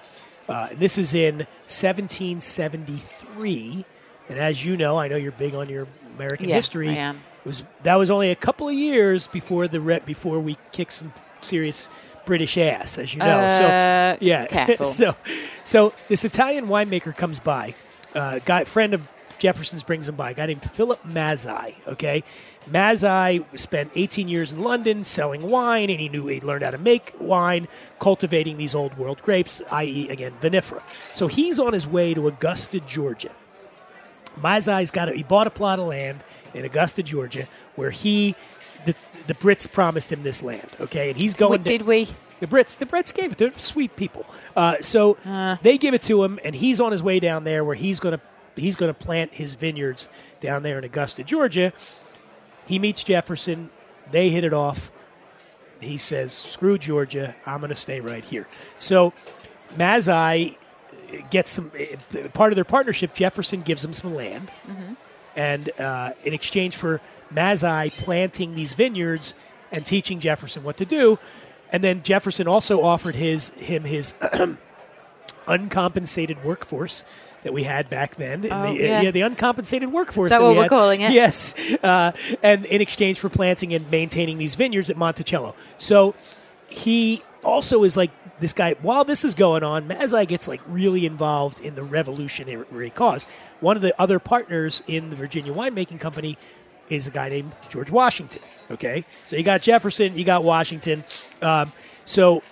Uh, 0.48 0.70
and 0.72 0.80
this 0.80 0.98
is 0.98 1.14
in 1.14 1.40
1773. 1.68 3.84
And 4.30 4.40
as 4.40 4.66
you 4.66 4.78
know, 4.78 4.98
I 4.98 5.08
know 5.08 5.16
you're 5.16 5.32
big 5.32 5.54
on 5.54 5.70
your 5.70 5.88
American 6.16 6.50
Yeah, 6.50 6.56
history. 6.56 6.90
I 6.90 6.94
am. 6.94 7.16
It 7.16 7.48
was 7.48 7.64
that 7.84 7.96
was 7.96 8.10
only 8.10 8.32
a 8.32 8.36
couple 8.36 8.68
of 8.70 8.74
years 8.74 9.28
before 9.28 9.68
the 9.68 9.82
re- 9.82 10.02
before 10.06 10.40
we 10.40 10.58
kicked 10.72 10.94
some 10.94 11.14
serious 11.42 11.90
British 12.26 12.58
ass, 12.58 12.98
as 12.98 13.14
you 13.14 13.20
know. 13.20 13.26
Uh, 13.26 14.18
so 14.18 14.26
yeah, 14.26 14.76
so 14.84 15.16
so 15.64 15.94
this 16.08 16.24
Italian 16.24 16.68
winemaker 16.68 17.16
comes 17.16 17.40
by, 17.40 17.76
uh, 18.16 18.40
guy 18.46 18.64
friend 18.64 18.94
of 18.94 19.08
Jefferson's 19.40 19.84
brings 19.84 20.08
him 20.08 20.16
by, 20.16 20.32
a 20.32 20.34
guy 20.34 20.46
named 20.46 20.64
Philip 20.64 21.04
Mazzei. 21.06 21.74
Okay, 21.86 22.24
Mazzei 22.72 23.44
spent 23.60 23.92
18 23.94 24.30
years 24.30 24.54
in 24.54 24.64
London 24.64 25.04
selling 25.04 25.42
wine, 25.50 25.90
and 25.90 26.00
he 26.00 26.08
knew 26.08 26.28
he 26.28 26.40
learned 26.40 26.64
how 26.64 26.72
to 26.72 26.78
make 26.78 27.14
wine, 27.20 27.68
cultivating 28.00 28.56
these 28.56 28.74
old 28.74 28.98
world 28.98 29.22
grapes, 29.22 29.62
i.e., 29.72 30.08
again 30.10 30.32
vinifera. 30.40 30.82
So 31.14 31.28
he's 31.28 31.60
on 31.60 31.74
his 31.74 31.86
way 31.86 32.14
to 32.14 32.30
Augusta, 32.30 32.80
Georgia. 32.80 33.32
Mazzei's 34.42 34.92
got 34.92 35.10
a, 35.10 35.14
he 35.14 35.24
bought 35.24 35.48
a 35.48 35.52
plot 35.52 35.80
of 35.80 35.88
land 35.88 36.24
in 36.54 36.66
Augusta, 36.66 37.04
Georgia, 37.04 37.48
where 37.76 37.92
he 37.92 38.36
the 38.86 38.96
the 39.28 39.34
Brits 39.36 39.72
promised 39.72 40.12
him 40.12 40.24
this 40.24 40.42
land. 40.44 40.68
Okay, 40.80 41.10
and 41.10 41.18
he's 41.18 41.34
going. 41.34 41.52
Wait, 41.52 41.66
to- 41.66 41.78
did 41.78 41.88
we? 41.88 42.08
the 42.40 42.48
Brits, 42.48 42.78
the 42.78 42.86
Brits 42.86 43.14
gave 43.14 43.32
it. 43.32 43.38
They're 43.38 43.58
sweet 43.58 43.96
people. 43.96 44.26
Uh, 44.54 44.76
so 44.82 45.18
they 45.62 45.78
give 45.78 45.94
it 45.94 46.02
to 46.04 46.24
him, 46.26 46.40
and 46.44 46.54
he's 46.54 46.82
on 46.82 46.92
his 46.92 47.02
way 47.02 47.20
down 47.22 47.46
there, 47.46 47.64
where 47.64 47.76
he's 47.76 48.00
going 48.02 48.18
to 48.18 48.22
he's 48.62 48.76
going 48.76 48.94
to 48.94 49.00
plant 49.00 49.34
his 49.34 49.56
vineyards 49.56 50.10
down 50.42 50.62
there 50.64 50.78
in 50.78 50.84
Augusta, 50.84 51.24
Georgia. 51.24 51.72
He 52.68 52.80
meets 52.80 53.04
Jefferson. 53.04 53.70
They 54.12 54.30
hit 54.30 54.44
it 54.44 54.54
off. 54.54 54.92
He 55.80 55.98
says, 55.98 56.34
"Screw 56.34 56.78
Georgia. 56.78 57.36
I'm 57.46 57.60
going 57.62 57.70
to 57.70 57.76
stay 57.76 58.02
right 58.02 58.24
here." 58.26 58.48
So 58.80 59.14
Mazzei 59.78 60.58
gets 61.30 61.52
some 61.52 61.72
uh, 61.80 62.28
part 62.30 62.52
of 62.52 62.56
their 62.56 62.64
partnership. 62.66 63.14
Jefferson 63.14 63.62
gives 63.62 63.82
them 63.82 63.94
some 63.94 64.14
land, 64.16 64.52
and 65.36 65.70
uh, 65.80 66.12
in 66.24 66.34
exchange 66.34 66.76
for 66.76 67.02
Mazzei 67.34 67.92
planting 67.92 68.56
these 68.56 68.74
vineyards 68.74 69.36
and 69.72 69.86
teaching 69.86 70.20
Jefferson 70.20 70.64
what 70.64 70.78
to 70.78 70.86
do, 70.86 71.18
and 71.72 71.84
then 71.84 72.04
Jefferson 72.04 72.48
also 72.48 72.84
offered 72.84 73.16
his 73.16 73.50
him 73.52 73.84
his 73.86 74.14
uncompensated 75.48 76.44
workforce 76.44 77.04
that 77.44 77.54
we 77.54 77.64
had 77.64 77.90
back 77.90 78.16
then. 78.16 78.46
In 78.46 78.52
Oh, 78.54 78.64
the, 78.74 78.80
yeah. 78.80 79.12
the 79.12 79.22
uncompensated 79.22 79.92
workforce. 79.92 80.32
Is 80.32 80.38
that 80.38 80.42
we 80.42 80.48
what 80.48 80.56
we're 80.56 80.62
had. 80.64 80.70
calling 80.70 81.02
it? 81.02 81.12
Yes, 81.12 81.54
uh, 81.84 82.14
and 82.42 82.66
in 82.66 82.82
exchange 82.82 83.20
for 83.20 83.30
planting 83.30 83.74
and 83.74 83.90
maintaining 83.92 84.38
these 84.38 84.56
vineyards 84.56 84.90
at 84.90 84.96
Monticello. 84.98 85.56
So 85.78 86.16
he 86.68 87.22
also 87.44 87.84
is 87.84 87.98
like 87.98 88.12
this 88.44 88.54
guy. 88.54 88.76
While 88.82 89.06
this 89.06 89.26
is 89.26 89.34
going 89.34 89.64
on, 89.64 89.88
Mazzei 89.88 90.28
gets 90.28 90.48
like 90.48 90.62
really 90.68 91.06
involved 91.06 91.60
in 91.60 91.76
the 91.76 91.84
revolutionary 91.84 92.90
cause. 92.92 93.26
One 93.62 93.76
of 93.76 93.82
the 93.82 94.00
other 94.00 94.20
partners 94.20 94.84
in 94.86 95.10
the 95.10 95.16
Virginia 95.16 95.54
winemaking 95.54 96.00
company 96.00 96.38
is 96.90 97.08
a 97.08 97.12
guy 97.12 97.30
named 97.30 97.54
George 97.70 97.90
Washington. 97.90 98.42
Okay, 98.70 99.06
so 99.26 99.36
you 99.36 99.44
got 99.44 99.62
Jefferson, 99.62 100.18
you 100.18 100.26
got 100.26 100.44
Washington. 100.44 101.04
Um, 101.42 101.72
so 102.06 102.44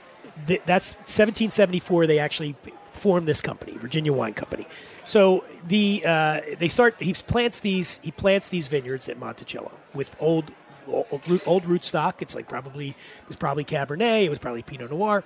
th- 0.47 0.61
that's 0.65 0.93
1774. 0.95 2.07
They 2.07 2.19
actually 2.19 2.55
formed 2.93 3.27
this 3.27 3.41
company, 3.41 3.73
Virginia 3.77 4.13
Wine 4.13 4.33
Company. 4.33 4.67
So 5.05 5.43
the 5.67 6.03
uh, 6.05 6.41
they 6.57 6.69
start. 6.69 6.95
He 6.99 7.13
plants 7.13 7.59
these. 7.59 7.99
He 8.01 8.11
plants 8.11 8.49
these 8.49 8.67
vineyards 8.67 9.09
at 9.09 9.19
Monticello 9.19 9.71
with 9.93 10.15
old. 10.19 10.51
Old 10.87 11.21
old 11.45 11.65
root 11.67 11.85
stock. 11.85 12.23
It's 12.23 12.33
like 12.33 12.49
probably 12.49 12.89
it 12.89 13.27
was 13.27 13.37
probably 13.37 13.63
Cabernet. 13.63 14.25
It 14.25 14.29
was 14.29 14.39
probably 14.39 14.63
Pinot 14.63 14.89
Noir, 14.89 15.23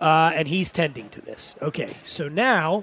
uh, 0.00 0.32
and 0.34 0.48
he's 0.48 0.70
tending 0.70 1.08
to 1.10 1.20
this. 1.20 1.56
Okay, 1.62 1.94
so 2.02 2.28
now 2.28 2.82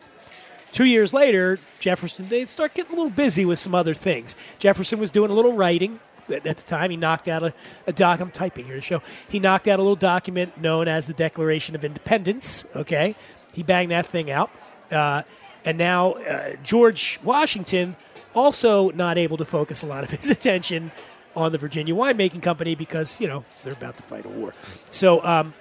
Two 0.72 0.86
years 0.86 1.14
later, 1.14 1.58
Jefferson 1.80 2.28
they 2.28 2.46
start 2.46 2.74
getting 2.74 2.94
a 2.94 2.96
little 2.96 3.10
busy 3.10 3.46
with 3.46 3.58
some 3.58 3.74
other 3.74 3.94
things. 3.94 4.36
Jefferson 4.60 5.00
was 5.00 5.12
doing 5.12 5.32
a 5.32 5.34
little 5.34 5.54
writing 5.54 6.00
at, 6.30 6.44
the 6.44 6.54
time. 6.54 6.92
He 6.92 6.98
knocked 6.98 7.28
out 7.28 7.44
a, 7.44 7.54
a 7.88 7.94
doc. 7.94 8.20
I'm 8.20 8.32
typing 8.32 8.66
here 8.66 8.76
to 8.76 8.82
show. 8.82 9.02
He 9.30 9.40
knocked 9.40 9.68
out 9.68 9.80
a 9.80 9.82
little 9.82 9.96
document 9.96 10.60
known 10.60 10.88
as 10.88 11.08
the 11.08 11.14
Declaration 11.14 11.74
of 11.74 11.84
Independence. 11.84 12.66
Okay, 12.76 13.16
he 13.54 13.64
banged 13.64 13.92
that 13.92 14.06
thing 14.06 14.30
out, 14.30 14.52
uh, 14.92 15.24
and 15.66 15.78
now 15.78 16.12
uh, 16.12 16.56
George 16.64 17.20
Washington 17.24 17.96
also 18.36 18.92
not 18.92 19.18
able 19.18 19.38
to 19.38 19.46
focus 19.46 19.82
a 19.82 19.86
lot 19.86 20.04
of 20.04 20.10
his 20.20 20.30
attention 20.30 20.92
on 21.36 21.52
the 21.52 21.58
Virginia 21.58 21.96
winemaking 21.96 22.42
company 22.42 22.76
because 22.76 23.22
you 23.22 23.28
know 23.28 23.46
they're 23.64 23.74
about 23.74 23.98
to 23.98 24.04
fight 24.04 24.26
a 24.26 24.30
war. 24.30 24.54
So 24.92 25.24
um, 25.24 25.54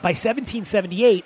by 0.00 0.10
1778 0.10 1.24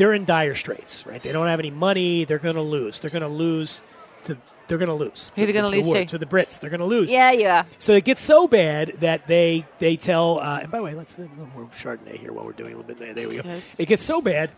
they're 0.00 0.14
in 0.14 0.24
dire 0.24 0.54
straits, 0.54 1.06
right? 1.06 1.22
They 1.22 1.30
don't 1.30 1.46
have 1.46 1.58
any 1.58 1.70
money. 1.70 2.24
They're 2.24 2.38
going 2.38 2.54
to 2.54 2.62
lose. 2.62 3.00
They're 3.00 3.10
going 3.10 3.20
to 3.20 3.28
lose. 3.28 3.82
To, 4.24 4.36
they're 4.66 4.78
going 4.78 4.88
to 4.88 4.94
lose. 4.94 5.30
Who 5.36 5.44
they 5.44 5.52
gonna 5.52 5.68
The 5.68 5.82
lose 5.82 5.92
to? 5.92 6.06
To 6.06 6.16
the 6.16 6.24
Brits. 6.24 6.58
They're 6.58 6.70
going 6.70 6.80
to 6.80 6.86
lose. 6.86 7.12
Yeah, 7.12 7.32
yeah. 7.32 7.64
So 7.78 7.92
it 7.92 8.04
gets 8.04 8.22
so 8.22 8.48
bad 8.48 8.94
that 9.00 9.26
they 9.26 9.66
they 9.78 9.96
tell. 9.96 10.40
Uh, 10.40 10.60
and 10.62 10.70
by 10.70 10.78
the 10.78 10.84
way, 10.84 10.94
let's 10.94 11.12
do 11.12 11.20
a 11.20 11.24
little 11.24 11.48
more 11.54 11.66
Chardonnay 11.66 12.16
here 12.16 12.32
while 12.32 12.46
we're 12.46 12.52
doing 12.52 12.72
a 12.72 12.76
little 12.76 12.88
bit. 12.88 12.98
There, 12.98 13.12
there 13.12 13.28
we 13.28 13.36
go. 13.36 13.42
Yes. 13.44 13.76
It 13.76 13.88
gets 13.88 14.02
so 14.02 14.22
bad. 14.22 14.50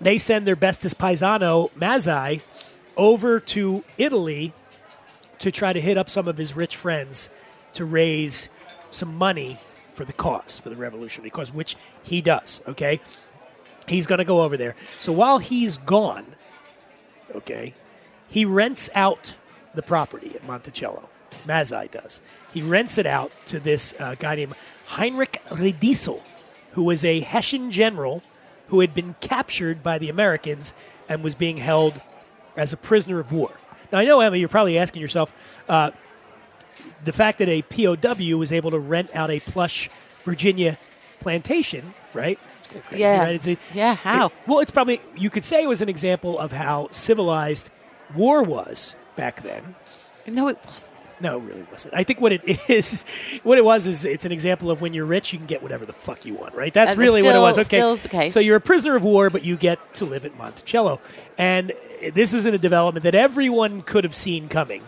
They 0.00 0.16
send 0.16 0.46
their 0.46 0.56
bestest 0.56 0.96
paisano 0.96 1.70
Mazzei 1.78 2.40
over 2.96 3.38
to 3.38 3.84
Italy 3.98 4.54
to 5.40 5.50
try 5.50 5.74
to 5.74 5.80
hit 5.80 5.98
up 5.98 6.08
some 6.08 6.26
of 6.26 6.38
his 6.38 6.56
rich 6.56 6.74
friends 6.74 7.28
to 7.74 7.84
raise 7.84 8.48
some 8.90 9.14
money 9.14 9.58
for 9.98 10.04
the 10.04 10.12
cause 10.12 10.60
for 10.60 10.70
the 10.70 10.76
revolutionary 10.76 11.28
cause, 11.28 11.52
which 11.52 11.76
he 12.04 12.22
does. 12.22 12.62
Okay, 12.68 13.00
he's 13.88 14.06
going 14.06 14.18
to 14.18 14.24
go 14.24 14.42
over 14.42 14.56
there. 14.56 14.76
So 15.00 15.12
while 15.12 15.38
he's 15.38 15.76
gone, 15.76 16.24
okay, 17.34 17.74
he 18.28 18.44
rents 18.44 18.88
out 18.94 19.34
the 19.74 19.82
property 19.82 20.36
at 20.36 20.46
Monticello. 20.46 21.08
Mazzei 21.46 21.90
does. 21.90 22.20
He 22.54 22.62
rents 22.62 22.96
it 22.96 23.06
out 23.06 23.32
to 23.46 23.58
this 23.58 24.00
uh, 24.00 24.14
guy 24.16 24.36
named 24.36 24.54
Heinrich 24.86 25.42
Riedesel, 25.50 26.22
who 26.72 26.84
was 26.84 27.04
a 27.04 27.18
Hessian 27.18 27.72
general 27.72 28.22
who 28.68 28.78
had 28.80 28.94
been 28.94 29.16
captured 29.20 29.82
by 29.82 29.98
the 29.98 30.10
Americans 30.10 30.74
and 31.08 31.24
was 31.24 31.34
being 31.34 31.56
held 31.56 32.00
as 32.56 32.72
a 32.72 32.76
prisoner 32.76 33.18
of 33.18 33.32
war. 33.32 33.50
Now, 33.90 33.98
I 33.98 34.04
know, 34.04 34.20
Emma, 34.20 34.36
you're 34.36 34.48
probably 34.48 34.78
asking 34.78 35.02
yourself, 35.02 35.60
uh, 35.68 35.90
the 37.04 37.12
fact 37.12 37.38
that 37.38 37.48
a 37.48 37.62
POW 37.62 38.36
was 38.38 38.52
able 38.52 38.70
to 38.72 38.78
rent 38.78 39.10
out 39.14 39.30
a 39.30 39.40
plush 39.40 39.88
Virginia 40.24 40.76
plantation, 41.20 41.94
right? 42.14 42.38
Crazy, 42.88 43.02
Yeah. 43.02 43.22
right? 43.24 43.46
A- 43.46 43.56
Yeah, 43.74 43.94
how? 43.94 44.26
it- 44.26 44.32
well, 44.46 44.60
it's 44.60 44.70
probably 44.70 45.00
you 45.16 45.30
could 45.30 45.44
say 45.44 45.62
it 45.62 45.68
was 45.68 45.80
an 45.82 45.88
example 45.88 46.38
of 46.38 46.52
how 46.52 46.88
civilized 46.90 47.70
war 48.14 48.42
was 48.42 48.94
back 49.16 49.42
then. 49.42 49.74
No, 50.26 50.48
it 50.48 50.58
wasn't. 50.64 50.94
No, 51.20 51.38
it 51.38 51.42
really 51.42 51.66
wasn't. 51.72 51.94
I 51.94 52.04
think 52.04 52.20
what 52.20 52.32
it 52.32 52.42
is, 52.70 53.04
what 53.42 53.58
it 53.58 53.64
was, 53.64 53.86
is 53.88 54.04
it's 54.04 54.24
an 54.24 54.30
example 54.30 54.70
of 54.70 54.80
when 54.80 54.94
you're 54.94 55.06
rich, 55.06 55.32
you 55.32 55.38
can 55.38 55.46
get 55.48 55.62
whatever 55.62 55.84
the 55.84 55.92
fuck 55.92 56.24
you 56.24 56.34
want, 56.34 56.54
right? 56.54 56.72
That's 56.72 56.92
And 56.92 57.00
really 57.00 57.22
what 57.22 57.34
it 57.34 57.38
was. 57.40 57.58
Okay, 57.58 57.64
still's 57.78 58.02
the 58.02 58.08
case. 58.08 58.32
so 58.32 58.38
you're 58.38 58.56
a 58.56 58.60
prisoner 58.60 58.94
of 58.94 59.02
war, 59.02 59.28
but 59.30 59.44
you 59.44 59.56
get 59.56 59.78
to 59.94 60.04
live 60.04 60.24
at 60.24 60.36
Monticello, 60.38 61.00
and 61.36 61.72
this 62.14 62.32
isn't 62.34 62.54
a 62.54 62.58
development 62.58 63.02
that 63.04 63.16
everyone 63.16 63.80
could 63.80 64.04
have 64.04 64.14
seen 64.14 64.48
coming. 64.48 64.82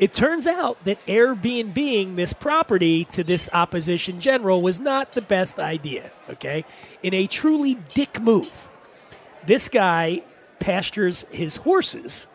It 0.00 0.14
turns 0.14 0.46
out 0.46 0.82
that 0.84 1.04
Airbnb 1.04 2.16
this 2.16 2.32
property 2.32 3.04
to 3.04 3.22
this 3.22 3.50
opposition 3.52 4.18
general 4.18 4.62
was 4.62 4.80
not 4.80 5.12
the 5.12 5.20
best 5.20 5.58
idea. 5.58 6.10
Okay, 6.30 6.64
in 7.02 7.12
a 7.12 7.26
truly 7.26 7.74
dick 7.92 8.18
move, 8.18 8.70
this 9.46 9.68
guy 9.68 10.22
pastures 10.58 11.26
his 11.30 11.56
horses 11.56 12.26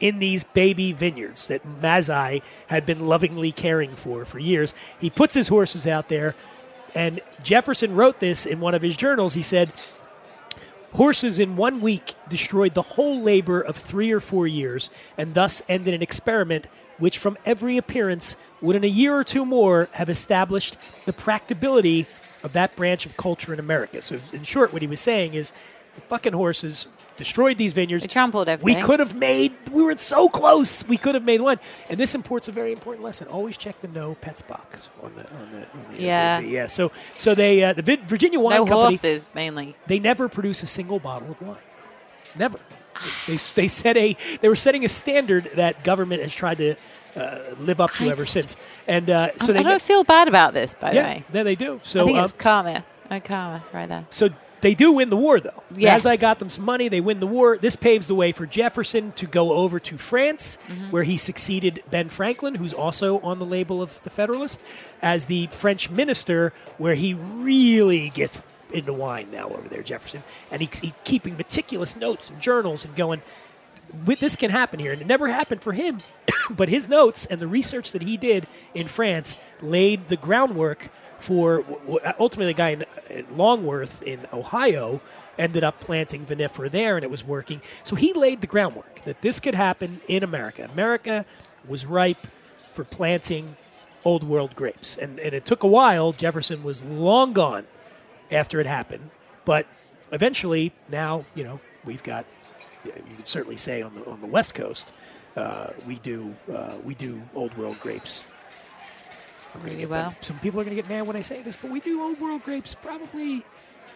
in 0.00 0.20
these 0.20 0.42
baby 0.42 0.92
vineyards 0.92 1.48
that 1.48 1.66
Mazzei 1.66 2.42
had 2.68 2.86
been 2.86 3.06
lovingly 3.06 3.52
caring 3.52 3.90
for 3.90 4.24
for 4.24 4.38
years. 4.38 4.72
He 4.98 5.10
puts 5.10 5.34
his 5.34 5.48
horses 5.48 5.86
out 5.86 6.08
there, 6.08 6.34
and 6.94 7.20
Jefferson 7.42 7.94
wrote 7.94 8.20
this 8.20 8.46
in 8.46 8.58
one 8.58 8.74
of 8.74 8.80
his 8.80 8.96
journals. 8.96 9.34
He 9.34 9.42
said, 9.42 9.70
Horses 10.94 11.38
in 11.38 11.56
one 11.56 11.80
week 11.80 12.14
destroyed 12.28 12.74
the 12.74 12.82
whole 12.82 13.20
labor 13.20 13.60
of 13.60 13.76
three 13.76 14.12
or 14.12 14.20
four 14.20 14.46
years, 14.46 14.90
and 15.16 15.34
thus 15.34 15.62
ended 15.68 15.94
an 15.94 16.02
experiment 16.02 16.66
which, 17.02 17.18
from 17.18 17.36
every 17.44 17.78
appearance, 17.78 18.36
would 18.60 18.76
in 18.76 18.84
a 18.84 18.94
year 19.02 19.12
or 19.12 19.24
two 19.24 19.44
more 19.44 19.88
have 19.90 20.08
established 20.08 20.76
the 21.04 21.12
practicability 21.12 22.06
of 22.44 22.52
that 22.52 22.76
branch 22.76 23.06
of 23.06 23.16
culture 23.16 23.52
in 23.52 23.58
America. 23.58 24.00
So, 24.00 24.20
in 24.32 24.44
short, 24.44 24.72
what 24.72 24.82
he 24.82 24.88
was 24.88 25.00
saying 25.00 25.34
is 25.34 25.52
the 25.96 26.00
fucking 26.02 26.32
horses 26.32 26.86
destroyed 27.16 27.58
these 27.58 27.72
vineyards. 27.72 28.04
They 28.04 28.08
trampled 28.08 28.48
everything. 28.48 28.80
We 28.80 28.86
could 28.86 29.00
have 29.00 29.16
made, 29.16 29.52
we 29.72 29.82
were 29.82 29.96
so 29.96 30.28
close, 30.28 30.86
we 30.86 30.96
could 30.96 31.16
have 31.16 31.24
made 31.24 31.40
one. 31.40 31.58
And 31.90 31.98
this 31.98 32.14
imports 32.14 32.46
a 32.46 32.52
very 32.52 32.70
important 32.70 33.04
lesson. 33.04 33.26
Always 33.26 33.56
check 33.56 33.80
the 33.80 33.88
no 33.88 34.14
pets 34.14 34.42
box 34.42 34.88
on 35.02 35.12
the, 35.16 35.28
on 35.34 35.50
the, 35.50 35.70
on 35.72 35.86
the 35.90 36.00
Yeah. 36.00 36.38
yeah. 36.38 36.68
So, 36.68 36.92
so 37.18 37.34
they, 37.34 37.64
uh, 37.64 37.72
the 37.72 37.98
Virginia 38.06 38.38
Wine 38.38 38.58
no 38.58 38.64
Company, 38.64 38.96
horses 38.96 39.26
mainly. 39.34 39.74
they 39.88 39.98
never 39.98 40.28
produce 40.28 40.62
a 40.62 40.66
single 40.66 41.00
bottle 41.00 41.32
of 41.32 41.42
wine. 41.42 41.56
Never. 42.38 42.60
They, 43.26 43.36
they 43.36 43.68
set 43.68 43.96
a 43.96 44.16
they 44.40 44.48
were 44.48 44.56
setting 44.56 44.84
a 44.84 44.88
standard 44.88 45.50
that 45.56 45.84
government 45.84 46.22
has 46.22 46.34
tried 46.34 46.58
to 46.58 46.74
uh, 47.16 47.38
live 47.58 47.80
up 47.80 47.90
to 47.92 48.04
I 48.06 48.08
ever 48.08 48.24
since. 48.24 48.56
And 48.86 49.10
uh, 49.10 49.36
so 49.36 49.50
I, 49.50 49.54
they 49.54 49.58
I 49.60 49.62
don't 49.62 49.82
feel 49.82 50.04
bad 50.04 50.28
about 50.28 50.54
this, 50.54 50.74
by 50.74 50.90
the 50.92 50.96
way. 50.98 51.24
yeah, 51.32 51.42
they 51.42 51.54
do. 51.54 51.80
So 51.84 52.02
I 52.02 52.06
think 52.06 52.18
um, 52.18 52.24
it's 52.24 52.32
karma. 52.34 52.84
No 53.10 53.20
karma 53.20 53.62
right 53.72 53.88
there. 53.88 54.06
so 54.10 54.30
they 54.62 54.74
do 54.76 54.92
win 54.92 55.10
the 55.10 55.16
war, 55.16 55.40
though. 55.40 55.62
Yes. 55.74 55.96
As 55.96 56.06
I 56.06 56.16
got 56.16 56.38
them 56.38 56.48
some 56.48 56.64
money, 56.64 56.88
they 56.88 57.00
win 57.00 57.18
the 57.18 57.26
war. 57.26 57.58
This 57.58 57.74
paves 57.74 58.06
the 58.06 58.14
way 58.14 58.30
for 58.30 58.46
Jefferson 58.46 59.10
to 59.12 59.26
go 59.26 59.54
over 59.54 59.80
to 59.80 59.98
France, 59.98 60.56
Mm-hmm. 60.68 60.90
where 60.92 61.02
he 61.02 61.16
succeeded 61.16 61.82
Ben 61.90 62.08
Franklin, 62.08 62.54
who's 62.54 62.72
also 62.72 63.18
on 63.22 63.40
the 63.40 63.44
label 63.44 63.82
of 63.82 64.00
the 64.04 64.10
Federalist, 64.10 64.62
as 65.02 65.24
the 65.24 65.48
French 65.48 65.90
minister, 65.90 66.52
where 66.78 66.94
he 66.94 67.12
really 67.14 68.08
gets 68.10 68.40
into 68.72 68.92
wine 68.92 69.30
now 69.30 69.48
over 69.48 69.68
there, 69.68 69.82
Jefferson. 69.82 70.22
And 70.50 70.62
he's 70.62 70.80
he 70.80 70.92
keeping 71.04 71.36
meticulous 71.36 71.96
notes 71.96 72.30
and 72.30 72.40
journals 72.40 72.84
and 72.84 72.94
going, 72.94 73.22
"With- 74.04 74.20
this 74.20 74.36
can 74.36 74.50
happen 74.50 74.80
here. 74.80 74.92
And 74.92 75.00
it 75.00 75.06
never 75.06 75.28
happened 75.28 75.62
for 75.62 75.72
him, 75.72 76.00
but 76.50 76.68
his 76.68 76.88
notes 76.88 77.26
and 77.26 77.40
the 77.40 77.46
research 77.46 77.92
that 77.92 78.02
he 78.02 78.16
did 78.16 78.46
in 78.74 78.88
France 78.88 79.36
laid 79.60 80.08
the 80.08 80.16
groundwork 80.16 80.90
for 81.18 81.64
ultimately 82.18 82.50
a 82.50 82.54
guy 82.54 82.84
in 83.08 83.26
Longworth 83.36 84.02
in 84.02 84.26
Ohio 84.32 85.00
ended 85.38 85.64
up 85.64 85.80
planting 85.80 86.26
vinifera 86.26 86.70
there 86.70 86.96
and 86.96 87.04
it 87.04 87.10
was 87.10 87.24
working. 87.24 87.62
So 87.84 87.96
he 87.96 88.12
laid 88.12 88.40
the 88.40 88.46
groundwork 88.46 89.02
that 89.04 89.22
this 89.22 89.40
could 89.40 89.54
happen 89.54 90.00
in 90.08 90.22
America. 90.22 90.68
America 90.72 91.24
was 91.66 91.86
ripe 91.86 92.26
for 92.72 92.84
planting 92.84 93.56
old 94.04 94.24
world 94.24 94.54
grapes. 94.56 94.96
And, 94.96 95.18
and 95.20 95.32
it 95.32 95.46
took 95.46 95.62
a 95.62 95.68
while. 95.68 96.12
Jefferson 96.12 96.62
was 96.62 96.84
long 96.84 97.32
gone 97.32 97.66
after 98.32 98.60
it 98.60 98.66
happened. 98.66 99.10
But 99.44 99.66
eventually, 100.12 100.72
now, 100.88 101.24
you 101.34 101.44
know, 101.44 101.60
we've 101.84 102.02
got, 102.02 102.24
you 102.84 102.92
could 103.16 103.26
certainly 103.26 103.56
say 103.56 103.82
on 103.82 103.94
the, 103.94 104.04
on 104.06 104.20
the 104.20 104.26
West 104.26 104.54
Coast, 104.54 104.92
uh, 105.36 105.70
we 105.86 105.96
do 105.96 106.34
uh, 106.52 106.74
we 106.84 106.94
do 106.94 107.22
old 107.34 107.56
world 107.56 107.80
grapes 107.80 108.26
Really 109.62 109.84
well. 109.86 110.14
some 110.22 110.38
people 110.38 110.60
are 110.60 110.64
going 110.64 110.74
to 110.76 110.82
get 110.82 110.88
mad 110.90 111.06
when 111.06 111.14
I 111.16 111.20
say 111.20 111.42
this, 111.42 111.56
but 111.56 111.70
we 111.70 111.80
do 111.80 112.02
old 112.02 112.18
world 112.20 112.42
grapes 112.42 112.74
probably 112.74 113.44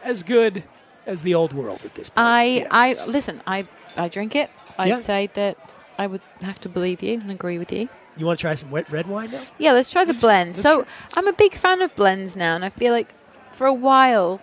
as 0.05 0.23
good 0.23 0.65
as 1.07 1.23
the 1.23 1.35
old 1.35 1.53
world 1.55 1.81
at 1.85 1.95
this 1.95 2.11
point. 2.11 2.27
I, 2.27 2.43
Yeah. 2.45 2.67
I 2.71 3.05
listen. 3.07 3.41
I, 3.47 3.67
I 3.97 4.09
drink 4.09 4.35
it. 4.37 4.51
I'd 4.79 4.89
Yeah. 4.89 4.99
say 4.99 5.31
that 5.35 5.57
I 5.99 6.07
would 6.07 6.21
have 6.43 6.61
to 6.61 6.69
believe 6.69 7.03
you 7.03 7.15
and 7.21 7.31
agree 7.31 7.59
with 7.59 7.73
you. 7.73 7.89
you 8.19 8.27
want 8.27 8.39
to 8.39 8.43
try 8.43 8.55
some 8.55 8.71
wet 8.71 8.91
red 8.91 9.07
wine 9.07 9.31
now? 9.31 9.43
Yeah, 9.59 9.73
let's 9.73 9.91
try 9.91 10.05
the 10.05 10.15
blend. 10.15 10.51
let's 10.51 10.63
So 10.63 10.85
I'm 11.15 11.27
a 11.27 11.33
big 11.33 11.55
fan 11.55 11.81
of 11.81 11.95
blends 11.97 12.37
now, 12.37 12.55
and 12.55 12.65
I 12.65 12.69
feel 12.71 12.93
like 12.93 13.15
for 13.57 13.67
a 13.67 13.75
while 13.75 14.41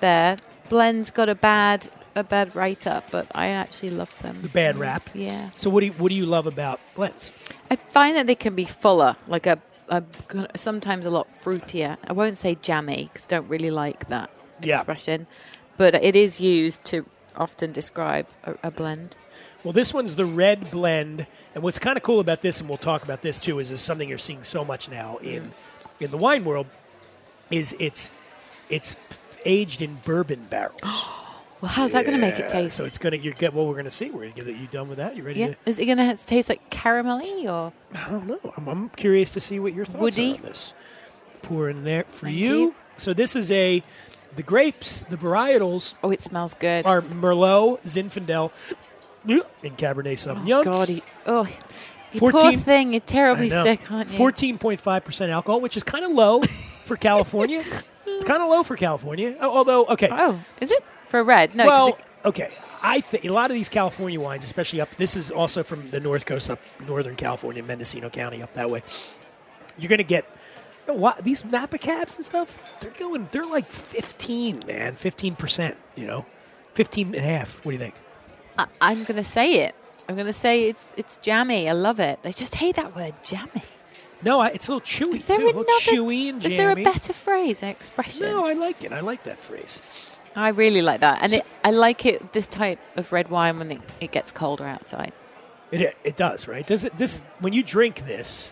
there, 0.00 0.36
blends 0.68 1.10
got 1.10 1.28
a 1.28 1.34
bad 1.34 1.88
a 2.14 2.24
bad 2.24 2.56
write 2.56 2.84
up, 2.86 3.10
but 3.12 3.26
I 3.32 3.48
actually 3.48 3.90
love 3.90 4.12
them. 4.22 4.42
The 4.42 4.48
bad 4.48 4.74
mm, 4.74 4.80
rap. 4.80 5.08
Yeah, 5.14 5.50
So 5.56 5.70
what 5.70 5.80
do 5.80 5.86
you, 5.86 5.92
what 5.92 6.08
do 6.08 6.16
you 6.16 6.26
love 6.26 6.46
about 6.46 6.80
blends? 6.96 7.30
I 7.70 7.76
find 7.76 8.16
that 8.16 8.26
they 8.26 8.34
can 8.34 8.56
be 8.56 8.64
fuller, 8.64 9.16
like 9.28 9.46
a, 9.46 9.58
a 9.88 10.02
sometimes 10.56 11.06
a 11.06 11.10
lot 11.10 11.28
fruitier. 11.42 11.96
I 12.08 12.12
won't 12.12 12.38
say 12.38 12.56
jammy 12.60 13.08
because 13.12 13.26
I 13.26 13.28
don't 13.36 13.48
really 13.48 13.70
like 13.70 14.08
that 14.08 14.30
Yeah. 14.60 14.76
expression, 14.76 15.28
but 15.76 15.94
it 15.94 16.16
is 16.16 16.40
used 16.40 16.84
to 16.86 17.06
often 17.36 17.70
describe 17.70 18.26
a, 18.44 18.56
a 18.64 18.70
blend. 18.72 19.14
Well, 19.62 19.72
this 19.72 19.94
one's 19.94 20.16
the 20.16 20.26
red 20.26 20.70
blend, 20.70 21.26
and 21.54 21.62
what's 21.62 21.78
kind 21.78 21.96
of 21.96 22.02
cool 22.02 22.20
about 22.20 22.42
this, 22.42 22.58
and 22.60 22.68
we'll 22.68 22.78
talk 22.78 23.02
about 23.04 23.22
this 23.22 23.38
too, 23.40 23.60
is 23.60 23.70
is 23.70 23.80
something 23.80 24.08
you're 24.08 24.18
seeing 24.18 24.42
so 24.42 24.64
much 24.64 24.88
now 24.88 25.18
in 25.18 25.42
mm. 25.42 25.50
in 26.04 26.10
the 26.10 26.16
wine 26.16 26.44
world, 26.44 26.66
is 27.50 27.76
it's 27.78 28.10
it's 28.70 28.96
aged 29.44 29.82
in 29.82 29.96
bourbon 30.04 30.46
barrels. 30.50 30.80
Well, 31.60 31.72
how's 31.72 31.90
that 31.90 32.04
going 32.04 32.16
to 32.16 32.24
make 32.24 32.38
it 32.38 32.48
taste? 32.48 32.76
So 32.76 32.84
it's 32.84 32.98
gonna 32.98 33.16
you 33.16 33.34
get 33.34 33.52
what 33.52 33.66
we're 33.66 33.74
gonna 33.74 33.90
see. 33.90 34.10
We're 34.10 34.30
gonna 34.30 34.44
get 34.44 34.46
you 34.46 34.68
done 34.68 34.88
with 34.88 34.98
that. 34.98 35.16
You 35.16 35.24
ready 35.24 35.40
yeah, 35.40 35.46
to? 35.48 35.56
is 35.66 35.80
it 35.80 35.86
going 35.86 35.98
to 35.98 36.16
taste 36.24 36.48
like 36.48 36.70
caramelly 36.70 37.46
or? 37.46 37.72
I 37.96 38.10
don't 38.10 38.28
know. 38.28 38.54
I'm, 38.56 38.68
I'm 38.68 38.88
curious 38.90 39.32
to 39.32 39.40
see 39.40 39.58
what 39.58 39.74
your 39.74 39.84
thoughts 39.84 40.00
Woody? 40.00 40.34
are 40.34 40.36
on 40.36 40.42
this. 40.42 40.72
Pour 41.42 41.68
in 41.68 41.82
there 41.82 42.04
for 42.04 42.26
Thank 42.26 42.36
you. 42.38 42.58
you. 42.58 42.74
So 42.96 43.12
this 43.12 43.34
is 43.34 43.50
a 43.50 43.82
the 44.36 44.44
grapes, 44.44 45.00
the 45.02 45.16
varietals 45.16 45.94
Oh, 46.04 46.12
it 46.12 46.20
smells 46.20 46.54
good. 46.54 46.86
are 46.86 47.00
Merlot, 47.00 47.82
Zinfandel, 47.82 48.52
and 49.24 49.76
Cabernet 49.76 50.26
oh, 50.28 50.34
Sauvignon. 50.34 50.64
God, 50.64 50.88
he, 50.88 51.02
oh, 51.26 51.48
you 52.12 52.20
14 52.20 52.40
poor 52.40 52.52
thing. 52.52 52.92
You're 52.92 53.00
terribly 53.00 53.50
sick, 53.50 53.90
aren't 53.90 54.10
you? 54.10 54.16
Fourteen 54.16 54.58
point 54.58 54.80
five 54.80 55.04
percent 55.04 55.32
alcohol, 55.32 55.60
which 55.60 55.76
is 55.76 55.82
kind 55.82 56.04
of 56.04 56.12
low 56.12 56.42
for 56.84 56.96
California. 56.96 57.64
It's 58.16 58.24
kind 58.24 58.42
of 58.42 58.48
low 58.48 58.62
for 58.62 58.76
California. 58.76 59.36
Oh, 59.40 59.58
Although, 59.58 59.86
okay, 59.86 60.08
Oh, 60.10 60.40
is 60.60 60.70
it 60.70 60.84
for 61.08 61.22
red? 61.22 61.54
No. 61.54 61.66
well, 61.66 61.88
it- 61.88 61.96
okay. 62.24 62.50
I 62.80 63.00
think 63.00 63.24
a 63.24 63.32
lot 63.32 63.50
of 63.50 63.54
these 63.56 63.68
California 63.68 64.20
wines, 64.20 64.44
especially 64.44 64.80
up. 64.80 64.90
This 64.96 65.16
is 65.16 65.30
also 65.32 65.62
from 65.64 65.90
the 65.90 65.98
North 65.98 66.26
Coast, 66.26 66.48
up 66.48 66.60
Northern 66.86 67.16
California, 67.16 67.62
Mendocino 67.62 68.08
County, 68.08 68.40
up 68.40 68.54
that 68.54 68.70
way. 68.70 68.82
You're 69.78 69.88
gonna 69.90 70.04
get 70.04 70.24
you 70.86 70.94
know, 70.94 71.00
what, 71.00 71.24
these 71.24 71.44
Napa 71.44 71.78
cabs 71.78 72.16
and 72.16 72.24
stuff. 72.24 72.60
They're 72.80 72.92
going. 72.92 73.28
They're 73.32 73.44
like 73.44 73.70
15, 73.70 74.60
man, 74.66 74.94
15 74.94 75.34
percent. 75.34 75.76
You 75.96 76.06
know, 76.06 76.26
15 76.74 77.08
and 77.08 77.16
a 77.16 77.20
half. 77.20 77.64
What 77.64 77.72
do 77.72 77.76
you 77.76 77.78
think? 77.78 77.94
I, 78.56 78.66
I'm 78.80 79.02
going 79.04 79.16
to 79.16 79.24
say 79.24 79.64
it. 79.64 79.74
I'm 80.08 80.14
going 80.14 80.26
to 80.28 80.32
say 80.32 80.68
it's 80.68 80.86
it's 80.96 81.16
jammy. 81.16 81.68
I 81.68 81.72
love 81.72 81.98
it. 82.00 82.20
I 82.24 82.30
just 82.30 82.54
hate 82.54 82.76
that 82.76 82.94
word, 82.94 83.14
jammy. 83.24 83.62
No, 84.22 84.40
I, 84.40 84.48
it's 84.48 84.68
a 84.68 84.72
little 84.74 84.86
chewy 84.86 85.14
Is 85.16 85.26
there 85.26 85.38
too. 85.38 85.46
A 85.46 85.48
another? 85.50 85.58
little 85.66 85.80
chewy 85.94 86.28
and 86.28 86.40
jammy. 86.40 86.54
is 86.54 86.58
there 86.58 86.70
a 86.70 86.74
better 86.76 87.12
phrase, 87.12 87.62
an 87.62 87.68
expression? 87.68 88.26
No, 88.26 88.44
I 88.46 88.54
like 88.54 88.82
it. 88.84 88.92
I 88.92 89.00
like 89.00 89.22
that 89.24 89.38
phrase. 89.40 89.80
I 90.36 90.48
really 90.50 90.82
like 90.82 91.00
that, 91.00 91.18
and 91.22 91.30
So- 91.32 91.38
it, 91.38 91.46
I 91.64 91.70
like 91.70 92.04
it. 92.06 92.32
This 92.32 92.46
type 92.46 92.78
of 92.96 93.10
red 93.12 93.28
wine 93.30 93.58
when 93.58 93.70
it, 93.72 93.80
it 94.00 94.12
gets 94.12 94.30
colder 94.32 94.64
outside. 94.66 95.12
It 95.70 95.96
it 96.04 96.16
does, 96.16 96.48
right? 96.48 96.66
Does 96.66 96.84
it 96.84 96.96
this 96.96 97.22
when 97.40 97.52
you 97.52 97.62
drink 97.62 98.06
this, 98.06 98.50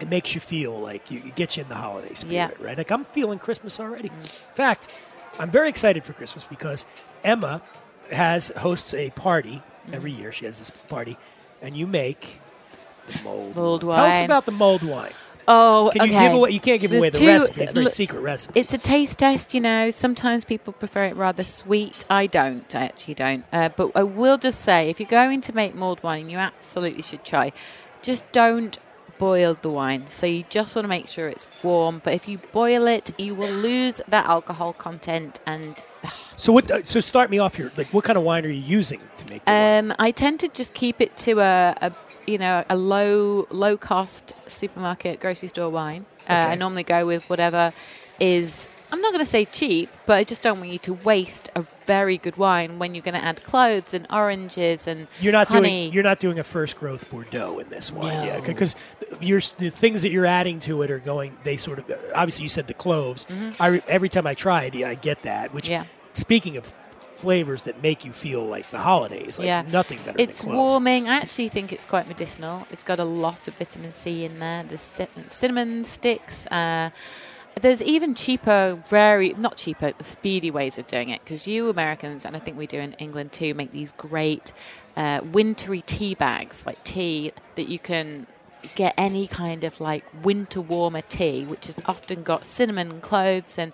it 0.00 0.08
makes 0.08 0.34
you 0.34 0.40
feel 0.40 0.78
like 0.78 1.10
you 1.10 1.20
it 1.24 1.34
gets 1.34 1.56
you 1.56 1.62
in 1.64 1.68
the 1.68 1.74
holiday 1.74 2.12
spirit, 2.14 2.32
Yeah. 2.34 2.50
right? 2.60 2.76
Like 2.78 2.90
I'm 2.90 3.04
feeling 3.06 3.38
Christmas 3.38 3.80
already. 3.80 4.08
In 4.08 4.54
fact, 4.54 4.88
I'm 5.38 5.50
very 5.50 5.68
excited 5.68 6.04
for 6.04 6.12
Christmas 6.12 6.44
because 6.44 6.86
Emma 7.24 7.62
has 8.10 8.48
hosts 8.58 8.92
a 8.94 9.10
party 9.10 9.62
every 9.92 10.12
year. 10.12 10.32
She 10.32 10.44
has 10.44 10.58
this 10.58 10.70
party, 10.88 11.16
and 11.62 11.76
you 11.76 11.86
make 11.86 12.38
the 13.06 13.22
mold, 13.22 13.56
Mulled 13.56 13.80
Tell 13.82 13.90
us 13.92 14.20
about 14.20 14.46
the 14.46 14.52
mold 14.52 14.82
wine. 14.82 15.12
Oh, 15.48 15.90
Can 15.92 16.06
you 16.06 16.12
okay. 16.16 16.26
give 16.28 16.36
away? 16.36 16.50
You 16.50 16.60
can't 16.60 16.80
give 16.80 16.92
There's 16.92 17.02
away 17.02 17.10
the 17.10 17.18
two- 17.18 17.26
recipe. 17.26 17.62
It's 17.62 17.72
a 17.72 17.74
very 17.74 17.84
look, 17.86 17.94
secret 17.94 18.20
recipe. 18.20 18.60
It's 18.60 18.72
a 18.74 18.78
taste 18.78 19.18
test, 19.18 19.52
you 19.54 19.60
know. 19.60 19.90
Sometimes 19.90 20.44
people 20.44 20.72
prefer 20.72 21.04
it 21.06 21.16
rather 21.16 21.42
sweet. 21.42 22.04
I 22.08 22.28
don't. 22.28 22.72
I 22.76 22.84
actually 22.84 23.14
don't. 23.14 23.44
Uh, 23.52 23.68
but 23.76 23.90
I 23.96 24.04
will 24.04 24.38
just 24.38 24.60
say, 24.60 24.88
if 24.88 25.00
you're 25.00 25.08
going 25.08 25.40
to 25.40 25.52
make 25.52 25.74
mulled 25.74 26.00
wine, 26.02 26.30
you 26.30 26.38
absolutely 26.38 27.02
should 27.02 27.24
try. 27.24 27.50
Just 28.02 28.22
don't 28.30 28.78
boil 29.18 29.56
the 29.60 29.68
wine. 29.70 30.06
So 30.06 30.26
you 30.26 30.44
just 30.48 30.74
want 30.76 30.84
to 30.84 30.88
make 30.88 31.08
sure 31.08 31.28
it's 31.28 31.46
warm. 31.62 32.00
But 32.04 32.14
if 32.14 32.28
you 32.28 32.38
boil 32.52 32.86
it, 32.86 33.12
you 33.20 33.34
will 33.34 33.50
lose 33.50 34.00
that 34.08 34.26
alcohol 34.26 34.72
content. 34.72 35.40
And 35.44 35.82
so 36.36 36.52
what? 36.52 36.70
uh, 36.70 36.84
So 36.84 37.00
start 37.00 37.30
me 37.30 37.38
off 37.40 37.56
here. 37.56 37.72
Like, 37.76 37.88
what 37.92 38.04
kind 38.04 38.16
of 38.16 38.22
wine 38.22 38.44
are 38.44 38.48
you 38.48 38.62
using 38.62 39.00
to 39.16 39.26
make? 39.28 39.44
The 39.44 39.50
wine? 39.50 39.90
um, 39.90 39.96
I 39.98 40.12
tend 40.12 40.38
to 40.40 40.48
just 40.48 40.72
keep 40.72 41.00
it 41.00 41.16
to 41.18 41.40
a, 41.40 41.76
a 41.80 41.90
you 42.26 42.38
know 42.38 42.64
a 42.68 42.76
low 42.76 43.46
low 43.50 43.76
cost 43.76 44.34
supermarket 44.46 45.20
grocery 45.20 45.48
store 45.48 45.70
wine. 45.70 46.06
Uh, 46.28 46.32
Okay. 46.32 46.52
I 46.52 46.54
normally 46.54 46.84
go 46.84 47.04
with 47.06 47.28
whatever 47.28 47.72
is. 48.20 48.68
I'm 48.92 49.00
not 49.00 49.12
going 49.14 49.24
to 49.24 49.30
say 49.30 49.46
cheap, 49.46 49.88
but 50.04 50.18
I 50.18 50.24
just 50.24 50.42
don't 50.42 50.60
want 50.60 50.70
you 50.70 50.78
to 50.80 50.92
waste 50.92 51.48
a 51.56 51.64
very 51.86 52.18
good 52.18 52.36
wine 52.36 52.78
when 52.78 52.94
you're 52.94 53.00
going 53.02 53.14
to 53.18 53.24
add 53.24 53.42
cloves 53.42 53.94
and 53.94 54.06
oranges 54.10 54.86
and 54.86 55.08
You're 55.18 55.32
not 55.32 55.48
honey. 55.48 55.68
doing 55.86 55.92
you're 55.94 56.02
not 56.02 56.20
doing 56.20 56.38
a 56.38 56.44
first 56.44 56.76
growth 56.76 57.10
Bordeaux 57.10 57.58
in 57.58 57.70
this 57.70 57.90
wine, 57.90 58.26
yeah, 58.26 58.40
because 58.40 58.76
you're 59.18 59.40
the 59.56 59.70
things 59.70 60.02
that 60.02 60.10
you're 60.10 60.26
adding 60.26 60.58
to 60.60 60.82
it 60.82 60.90
are 60.90 60.98
going. 60.98 61.38
They 61.42 61.56
sort 61.56 61.78
of 61.78 61.90
obviously 62.14 62.42
you 62.42 62.50
said 62.50 62.66
the 62.66 62.74
cloves. 62.74 63.26
I 63.58 63.82
every 63.88 64.10
time 64.10 64.26
I 64.26 64.34
try 64.34 64.64
it, 64.64 64.74
yeah, 64.74 64.88
I 64.90 64.94
get 64.94 65.22
that. 65.22 65.54
Which 65.54 65.64
Mm-hmm. 65.64 65.72
Yeah. 65.72 65.84
speaking 66.12 66.58
of 66.58 66.72
flavors 67.22 67.62
that 67.62 67.80
make 67.82 68.04
you 68.04 68.12
feel 68.12 68.44
like 68.44 68.68
the 68.70 68.78
holidays. 68.78 69.38
Like 69.38 69.46
yeah, 69.46 69.62
nothing 69.62 69.98
better 70.04 70.16
It's 70.18 70.42
warming. 70.42 71.08
I 71.08 71.16
actually 71.16 71.48
think 71.48 71.72
it's 71.72 71.84
quite 71.84 72.08
medicinal. 72.08 72.66
It's 72.70 72.84
got 72.84 72.98
a 72.98 73.04
lot 73.04 73.46
of 73.48 73.54
vitamin 73.54 73.94
C 73.94 74.24
in 74.24 74.40
there. 74.40 74.64
There's 74.64 75.00
cinnamon 75.28 75.84
sticks. 75.84 76.46
Uh, 76.46 76.90
there's 77.60 77.82
even 77.82 78.14
cheaper, 78.14 78.82
very 78.88 79.34
not 79.34 79.56
cheaper, 79.56 79.92
the 79.96 80.04
speedy 80.04 80.50
ways 80.50 80.78
of 80.78 80.86
doing 80.86 81.10
it 81.10 81.20
because 81.22 81.46
you 81.46 81.68
Americans, 81.68 82.24
and 82.24 82.34
I 82.34 82.40
think 82.40 82.58
we 82.58 82.66
do 82.66 82.78
in 82.78 82.94
England 82.94 83.32
too, 83.32 83.54
make 83.54 83.70
these 83.70 83.92
great 83.92 84.52
uh, 84.96 85.20
wintry 85.32 85.82
tea 85.82 86.14
bags, 86.14 86.64
like 86.66 86.82
tea 86.82 87.30
that 87.54 87.68
you 87.68 87.78
can 87.78 88.26
get 88.74 88.94
any 88.96 89.26
kind 89.26 89.64
of 89.64 89.80
like 89.80 90.04
winter 90.24 90.60
warmer 90.60 91.02
tea, 91.02 91.44
which 91.44 91.66
has 91.66 91.76
often 91.86 92.22
got 92.22 92.46
cinnamon 92.46 92.90
and 92.90 93.02
cloves 93.02 93.58
and 93.58 93.72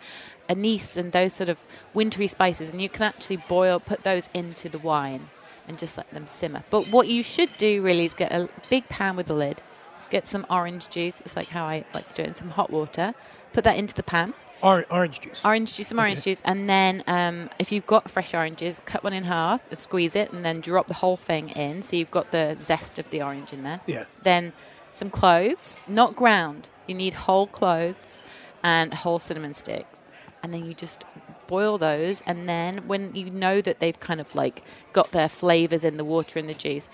anise 0.48 0.96
and 0.96 1.12
those 1.12 1.32
sort 1.34 1.48
of 1.48 1.58
wintry 1.94 2.26
spices, 2.26 2.72
and 2.72 2.80
you 2.80 2.88
can 2.88 3.02
actually 3.02 3.37
boil, 3.37 3.78
put 3.80 4.02
those 4.02 4.28
into 4.34 4.68
the 4.68 4.78
wine 4.78 5.28
and 5.66 5.78
just 5.78 5.96
let 5.96 6.11
them 6.11 6.26
simmer. 6.26 6.62
But 6.70 6.88
what 6.88 7.08
you 7.08 7.22
should 7.22 7.50
do 7.58 7.82
really 7.82 8.06
is 8.06 8.14
get 8.14 8.32
a 8.32 8.48
big 8.70 8.88
pan 8.88 9.16
with 9.16 9.28
a 9.28 9.34
lid, 9.34 9.62
get 10.11 10.26
some 10.26 10.46
orange 10.48 10.88
juice. 10.88 11.20
It's 11.20 11.37
like 11.37 11.48
how 11.48 11.64
I 11.64 11.84
like 11.92 12.08
to 12.08 12.14
do 12.14 12.22
it 12.22 12.28
in 12.28 12.34
some 12.34 12.50
hot 12.50 12.70
water. 12.70 13.14
Put 13.52 13.64
that 13.64 13.76
into 13.76 13.94
the 13.94 14.02
pan. 14.02 14.34
Or- 14.62 14.87
orange 14.90 15.20
juice. 15.20 15.44
Orange 15.44 15.76
juice, 15.76 15.88
some 15.88 16.00
orange 16.00 16.22
juice, 16.24 16.42
and 16.44 16.68
then 16.68 17.04
um, 17.06 17.48
if 17.58 17.70
you've 17.70 17.87
got 17.87 18.11
fresh 18.11 18.34
oranges, 18.34 18.80
cut 18.87 19.04
one 19.04 19.12
in 19.12 19.24
half 19.24 19.61
and 19.70 19.78
squeeze 19.78 20.16
it, 20.16 20.32
and 20.32 20.44
then 20.44 20.61
drop 20.61 20.88
the 20.88 20.94
whole 20.94 21.16
thing 21.16 21.50
in. 21.50 21.82
So 21.82 21.96
you've 21.96 22.11
got 22.11 22.32
the 22.32 22.56
zest 22.61 22.98
of 22.98 23.11
the 23.11 23.22
orange 23.22 23.52
in 23.52 23.62
there. 23.62 23.80
Yeah. 23.87 24.06
Then 24.22 24.52
some 24.92 25.11
cloves, 25.11 25.84
not 25.87 26.16
ground. 26.16 26.70
You 26.88 26.94
need 26.94 27.14
whole 27.14 27.46
cloves 27.46 28.20
and 28.62 28.92
whole 28.92 29.20
cinnamon 29.20 29.54
sticks, 29.54 29.97
and 30.42 30.53
then 30.55 30.66
you 30.66 30.74
just 30.74 31.05
boil 31.46 31.79
those. 31.79 32.20
And 32.22 32.48
then 32.48 32.87
when 32.88 33.14
you 33.14 33.31
know 33.31 33.61
that 33.61 33.81
they've 33.81 33.98
kind 33.98 34.20
of 34.20 34.35
like 34.35 34.62
got 34.92 35.12
their 35.12 35.29
flavors 35.29 35.85
in 35.85 35.96
the 35.96 36.05
water 36.05 36.38
and 36.38 36.48
the 36.48 36.55
juice, 36.55 36.88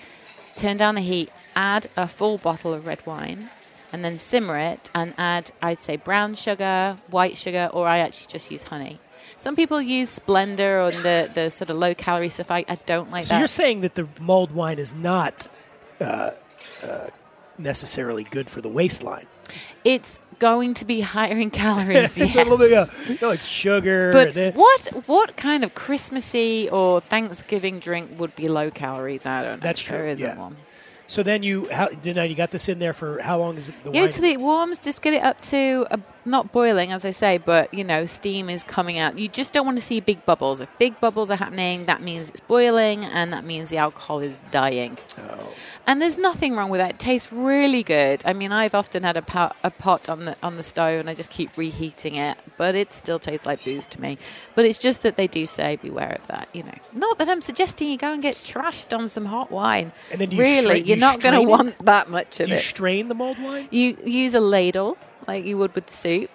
turn 0.57 0.77
down 0.77 0.95
the 0.95 1.01
heat. 1.01 1.31
Add 1.57 1.89
a 1.97 2.07
full 2.09 2.39
bottle 2.39 2.73
of 2.75 2.87
red 2.87 3.05
wine 3.07 3.49
and 3.93 4.05
then 4.05 4.19
simmer 4.19 4.59
it 4.59 4.91
and 4.95 5.15
add, 5.19 5.51
I'd 5.63 5.79
say, 5.79 5.97
brown 5.97 6.35
sugar, 6.35 6.99
white 7.11 7.37
sugar, 7.37 7.71
or 7.73 7.87
I 7.87 7.99
actually 7.99 8.27
just 8.29 8.51
use 8.51 8.65
honey. 8.65 8.99
Some 9.37 9.57
people 9.57 9.81
use 9.81 10.19
Splenda 10.19 10.87
or 10.87 10.91
the, 11.03 11.31
the 11.33 11.51
sort 11.51 11.71
of 11.71 11.77
low 11.77 11.95
calorie 11.95 12.29
stuff. 12.29 12.51
I, 12.51 12.65
I 12.69 12.77
don't 12.87 13.11
like 13.11 13.23
So 13.25 13.35
that. 13.35 13.39
you're 13.39 13.47
saying 13.49 13.83
that 13.83 13.95
the 13.95 14.09
mulled 14.21 14.53
wine 14.53 14.79
is 14.79 14.93
not 14.95 15.49
uh, 16.01 16.31
uh, 16.83 17.07
necessarily 17.59 18.25
good 18.25 18.49
for 18.51 18.61
the 18.61 18.69
waistline. 18.69 19.27
it's 19.85 20.19
going 20.39 20.75
to 20.75 20.85
be 20.85 21.01
higher 21.17 21.37
in 21.45 21.51
calories. 21.51 22.17
it's 22.17 22.19
yes. 22.19 22.35
a 22.37 22.39
little 22.39 22.59
bit 22.59 22.73
of 22.73 23.09
you 23.09 23.19
know, 23.21 23.29
like 23.29 23.41
sugar. 23.41 24.13
But 24.13 24.55
what 24.55 24.87
what 25.07 25.37
kind 25.37 25.65
of 25.65 25.75
Christmassy 25.75 26.69
or 26.71 27.01
Thanksgiving 27.01 27.79
drink 27.79 28.19
would 28.19 28.35
be 28.37 28.49
low 28.49 28.71
calories? 28.71 29.27
I 29.27 29.43
don't 29.43 29.53
know. 29.53 29.57
That's 29.67 29.81
true, 29.81 29.97
There 29.99 30.09
isn't 30.09 30.27
yeah. 30.27 30.39
one. 30.39 30.57
so 31.07 31.23
then 31.23 31.43
you 31.43 31.69
how 31.71 31.89
then 32.03 32.17
you 32.31 32.35
got 32.37 32.51
this 32.51 32.69
in 32.69 32.79
there 32.79 32.93
for 32.95 33.21
how 33.21 33.39
long 33.39 33.57
is 33.57 33.69
it 33.69 33.75
the 33.85 33.91
Yeah, 33.93 34.09
till 34.09 34.25
it 34.25 34.41
warms, 34.41 34.79
just 34.79 35.03
get 35.03 35.15
it 35.15 35.23
up 35.23 35.41
to 35.53 35.87
uh, 35.91 35.97
not 36.25 36.53
boiling, 36.53 36.93
as 36.93 37.05
I 37.05 37.11
say, 37.11 37.39
but 37.39 37.73
you 37.73 37.85
know, 37.85 38.07
steam 38.07 38.49
is 38.49 38.63
coming 38.63 38.99
out. 38.99 39.19
You 39.19 39.29
just 39.29 39.53
don't 39.53 39.67
want 39.67 39.79
to 39.79 39.85
see 39.85 40.01
big 40.01 40.25
bubbles. 40.25 40.61
If 40.61 40.69
big 40.79 40.99
bubbles 41.01 41.31
are 41.31 41.37
happening, 41.37 41.87
that 41.87 42.03
means 42.03 42.31
it's 42.31 42.41
boiling, 42.41 43.05
and 43.05 43.33
that 43.33 43.45
means 43.45 43.71
the 43.71 43.79
alcohol 43.79 44.21
is 44.21 44.39
dying. 44.51 44.99
Oh. 45.19 45.55
And 45.87 46.01
there's 46.01 46.17
nothing 46.17 46.57
wrong 46.57 46.71
with 46.71 46.81
that. 46.81 46.91
It 46.93 46.99
tastes 46.99 47.31
really 47.31 47.83
good. 47.83 48.23
I 48.25 48.33
mean, 48.33 48.53
I've 48.53 48.75
often 48.75 49.03
had 49.03 49.19
a 49.19 49.23
pot, 49.23 49.55
a 49.63 49.71
pot 49.71 50.09
on 50.09 50.25
the 50.25 50.37
on 50.43 50.57
the 50.57 50.63
stove, 50.63 51.01
and 51.01 51.11
I 51.11 51.15
just 51.15 51.31
keep 51.31 51.57
reheating 51.59 52.15
it, 52.15 52.39
but 52.57 52.75
it 52.75 52.93
still 52.95 53.19
tastes 53.19 53.45
like 53.45 53.63
booze 53.65 53.87
to 53.89 54.01
me. 54.01 54.17
But 54.55 54.65
it's 54.65 54.79
just 54.79 55.03
that 55.03 55.17
they 55.17 55.27
do 55.27 55.47
say 55.47 55.77
beware 55.77 56.17
of 56.21 56.27
that. 56.29 56.49
You 56.55 56.63
know, 56.63 56.75
not 56.93 57.19
that 57.19 57.29
I'm 57.29 57.43
suggesting 57.43 57.91
you 57.91 57.99
go 57.99 58.13
and 58.13 58.23
get 58.23 58.37
trashed 58.37 58.97
on 58.97 59.09
some 59.09 59.27
hot 59.27 59.51
wine. 59.51 59.93
And 60.11 60.21
then 60.21 60.31
you 60.31 60.39
really, 60.39 60.63
strain- 60.63 60.87
you're 60.87 60.97
you 60.97 61.01
not 61.01 61.21
going 61.21 61.35
to 61.35 61.43
want 61.43 61.85
that 61.85 62.09
much 62.09 62.41
of 62.41 62.49
you 62.49 62.55
it. 62.55 62.61
strain 62.61 63.09
the 63.09 63.15
mulled 63.15 63.43
wine? 63.43 63.69
You 63.71 63.99
use 64.05 64.35
a 64.35 64.41
ladle 64.41 64.97
like 65.27 65.45
you 65.45 65.59
would 65.59 65.75
with 65.75 65.93
soup. 65.93 66.31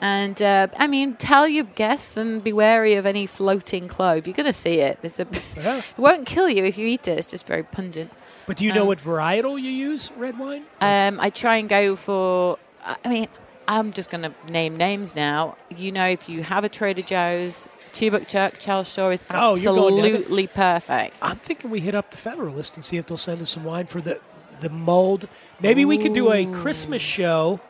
And 0.00 0.42
uh, 0.42 0.66
I 0.78 0.88
mean, 0.88 1.14
tell 1.14 1.46
your 1.46 1.64
guests 1.64 2.16
and 2.16 2.42
be 2.42 2.52
wary 2.52 2.94
of 2.94 3.06
any 3.06 3.26
floating 3.26 3.86
clove. 3.86 4.26
You're 4.26 4.34
going 4.34 4.46
to 4.46 4.52
see 4.52 4.80
it. 4.80 4.98
It's 5.02 5.20
a, 5.20 5.26
Yeah. 5.56 5.78
it 5.96 5.98
won't 5.98 6.26
kill 6.26 6.48
you 6.48 6.64
if 6.64 6.76
you 6.76 6.86
eat 6.88 7.06
it. 7.06 7.18
It's 7.18 7.30
just 7.30 7.46
very 7.46 7.62
pungent. 7.62 8.10
But 8.46 8.56
do 8.56 8.64
you 8.64 8.72
know 8.72 8.82
Um, 8.82 8.88
what 8.88 8.98
varietal 8.98 9.60
you 9.60 9.70
use 9.70 10.10
red 10.16 10.36
wine? 10.38 10.64
Um, 10.80 11.20
I 11.20 11.30
try 11.30 11.56
and 11.58 11.68
go 11.68 11.94
for. 11.94 12.58
I 12.84 13.08
mean, 13.08 13.28
I'm 13.68 13.92
just 13.92 14.10
going 14.10 14.22
to 14.22 14.34
name 14.50 14.76
names 14.76 15.14
now. 15.14 15.56
You 15.70 15.92
know, 15.92 16.06
if 16.08 16.28
you 16.28 16.42
have 16.42 16.64
a 16.64 16.68
Trader 16.68 17.02
Joe's, 17.02 17.68
Two 17.92 18.10
Buck 18.10 18.26
Chuck, 18.26 18.54
Charles 18.58 18.92
Shaw 18.92 19.10
is 19.10 19.22
Oh, 19.30 19.54
you're 19.54 19.72
going 19.72 19.96
down 19.98 20.06
absolutely 20.06 20.46
perfect. 20.48 21.14
I'm 21.22 21.36
thinking 21.36 21.70
we 21.70 21.78
hit 21.78 21.94
up 21.94 22.10
the 22.10 22.16
Federalist 22.16 22.74
and 22.76 22.84
see 22.84 22.96
if 22.96 23.06
they'll 23.06 23.16
send 23.18 23.40
us 23.40 23.50
some 23.50 23.62
wine 23.62 23.86
for 23.86 24.00
the 24.00 24.20
the 24.60 24.70
mulled. 24.70 25.28
Maybe 25.60 25.84
we 25.84 25.96
could 25.98 26.12
do 26.14 26.32
a 26.32 26.44
Christmas 26.46 27.02
show 27.02 27.60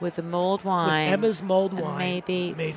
With 0.00 0.14
the 0.16 0.22
mulled 0.22 0.60
with 0.60 0.66
wine. 0.66 1.08
Emma's 1.12 1.42
mulled 1.42 1.72
and 1.72 1.80
wine. 1.82 1.98
maybe- 1.98 2.54
Made- 2.56 2.74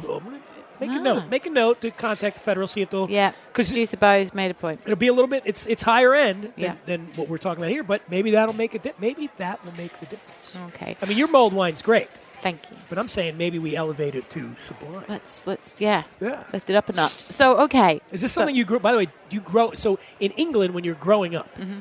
make 0.80 0.90
a 0.92 0.94
Ah. 0.96 1.02
note. 1.02 1.30
Make 1.30 1.46
a 1.46 1.50
note 1.50 1.80
to 1.82 1.92
contact 1.92 2.36
the 2.36 2.42
Federal. 2.42 2.68
See 2.68 2.82
if 2.82 2.90
they'll. 2.90 3.10
Yeah, 3.10 3.32
because 3.48 3.68
producer 3.70 3.96
Bo's 3.98 4.34
made 4.34 4.52
a 4.52 4.54
point. 4.54 4.82
it'll 4.84 4.96
be 4.98 5.08
a 5.08 5.14
little 5.14 5.28
bit. 5.30 5.44
It's 5.46 5.66
it's 5.66 5.82
higher 5.84 6.14
end 6.14 6.44
than, 6.44 6.52
Yeah. 6.58 6.76
than 6.86 7.08
what 7.16 7.30
we're 7.30 7.38
talking 7.38 7.64
about 7.64 7.72
here, 7.72 7.84
but 7.84 8.02
maybe 8.10 8.32
that'll 8.32 8.56
make 8.56 8.76
a 8.76 8.80
di- 8.80 8.92
maybe 9.00 9.30
that 9.38 9.64
will 9.64 9.74
make 9.78 9.98
the 10.00 10.06
difference. 10.08 10.52
Okay, 10.76 10.98
I 11.02 11.06
mean, 11.06 11.18
your 11.18 11.30
mulled 11.30 11.54
wine's 11.54 11.82
great, 11.82 12.10
thank 12.42 12.60
you. 12.70 12.76
but 12.90 12.98
I'm 12.98 13.08
saying 13.08 13.38
maybe 13.38 13.58
we 13.60 13.76
elevate 13.78 14.16
it 14.16 14.30
to 14.32 14.56
sublime. 14.58 15.06
Let's 15.08 15.48
let's 15.48 15.76
yeah, 15.80 16.04
Yeah. 16.20 16.44
lift 16.52 16.70
it 16.70 16.76
up 16.76 16.90
a 16.90 16.94
notch. 16.94 17.12
So 17.14 17.58
okay, 17.60 18.02
Is 18.12 18.22
this 18.22 18.34
So- 18.34 18.42
something 18.42 18.56
you 18.56 18.66
grow? 18.66 18.80
By 18.80 18.92
the 18.92 18.98
way, 18.98 19.08
you 19.30 19.40
grow. 19.40 19.72
So 19.76 19.98
in 20.20 20.32
England, 20.32 20.74
when 20.74 20.84
you're 20.84 20.96
growing 20.96 21.36
up, 21.36 21.48
Mm-hmm. 21.58 21.80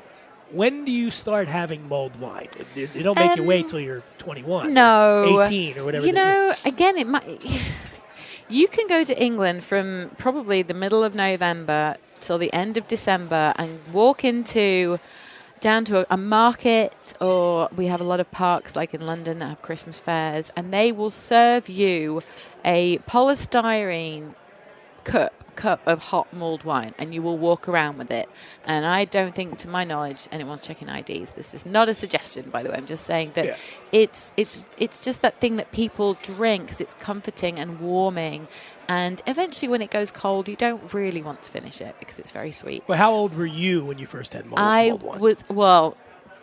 When 0.53 0.85
do 0.85 0.93
you 0.93 1.11
start 1.11 1.49
having 1.49 1.89
mulled 1.89 2.19
wine? 2.21 2.49
It, 2.57 2.67
it, 2.75 2.91
it 2.95 3.03
don't 3.03 3.19
make 3.19 3.37
you 3.37 3.43
Um, 3.43 3.49
wait 3.49 3.69
till 3.69 3.81
you're 3.81 4.03
21, 4.19 4.67
or 4.67 4.71
No, 4.71 5.43
18, 5.45 5.79
or 5.79 5.85
whatever. 5.85 6.07
You 6.07 6.13
know, 6.13 6.55
again, 6.65 6.97
it 6.97 7.07
might. 7.07 7.41
You 8.49 8.69
can 8.69 8.87
go 8.87 9.03
to 9.03 9.19
England 9.23 9.65
from 9.65 10.11
probably 10.19 10.61
the 10.61 10.75
middle 10.75 11.03
of 11.03 11.15
November 11.15 11.97
till 12.21 12.37
the 12.37 12.53
end 12.53 12.77
of 12.77 12.87
December 12.87 13.55
and 13.57 13.79
walk 13.91 14.25
into 14.27 15.01
down 15.61 15.87
to 15.87 16.01
a, 16.01 16.07
a 16.11 16.17
market, 16.19 17.15
or 17.19 17.71
we 17.75 17.87
have 17.87 18.01
a 18.01 18.05
lot 18.05 18.21
of 18.21 18.31
parks 18.31 18.77
like 18.77 18.93
in 18.93 19.07
London 19.07 19.39
that 19.39 19.49
have 19.49 19.63
Christmas 19.63 19.99
fairs, 20.01 20.51
and 20.55 20.71
they 20.71 20.93
will 20.93 21.11
serve 21.11 21.71
you 21.71 22.23
a 22.63 22.99
polystyrene 23.09 24.35
cup 25.05 25.33
cup 25.57 25.81
of 25.87 25.99
hot 26.05 26.33
mulled 26.33 26.65
wine 26.65 26.95
and 26.99 27.15
you 27.15 27.21
will 27.23 27.37
walk 27.39 27.69
around 27.69 27.99
with 27.99 28.11
it 28.11 28.29
and 28.65 28.87
i 28.87 29.05
don't 29.05 29.35
think 29.35 29.59
to 29.59 29.69
my 29.69 29.85
knowledge 29.85 30.29
anyone's 30.33 30.61
checking 30.63 30.89
ids 30.89 31.33
this 31.33 31.53
is 31.55 31.65
not 31.67 31.89
a 31.89 31.95
suggestion 31.95 32.51
by 32.51 32.63
the 32.63 32.71
way 32.71 32.77
i'm 32.77 32.87
just 32.87 33.05
saying 33.05 33.31
that 33.35 33.45
Yeah. 33.45 33.57
it's 33.93 34.33
it's 34.37 34.65
it's 34.79 35.05
just 35.05 35.23
that 35.23 35.39
thing 35.41 35.57
that 35.57 35.71
people 35.73 36.15
drink 36.15 36.65
because 36.67 36.81
it's 36.81 36.95
comforting 36.95 37.59
and 37.59 37.81
warming 37.81 38.49
and 38.89 39.21
eventually 39.27 39.69
when 39.69 39.83
it 39.83 39.91
goes 39.91 40.11
cold 40.11 40.49
you 40.49 40.57
don't 40.57 40.93
really 40.95 41.23
want 41.23 41.43
to 41.43 41.51
finish 41.51 41.81
it 41.81 41.95
because 42.01 42.19
it's 42.19 42.31
very 42.31 42.51
sweet 42.53 42.83
Well, 42.87 42.99
how 42.99 43.13
old 43.13 43.35
were 43.37 43.47
you 43.47 43.85
when 43.85 43.99
you 43.99 44.07
first 44.07 44.33
had 44.33 44.47
mulled, 44.47 44.59
I 44.59 44.89
mulled 44.89 45.03
wine? 45.03 45.21
was 45.21 45.45
well. 45.49 45.97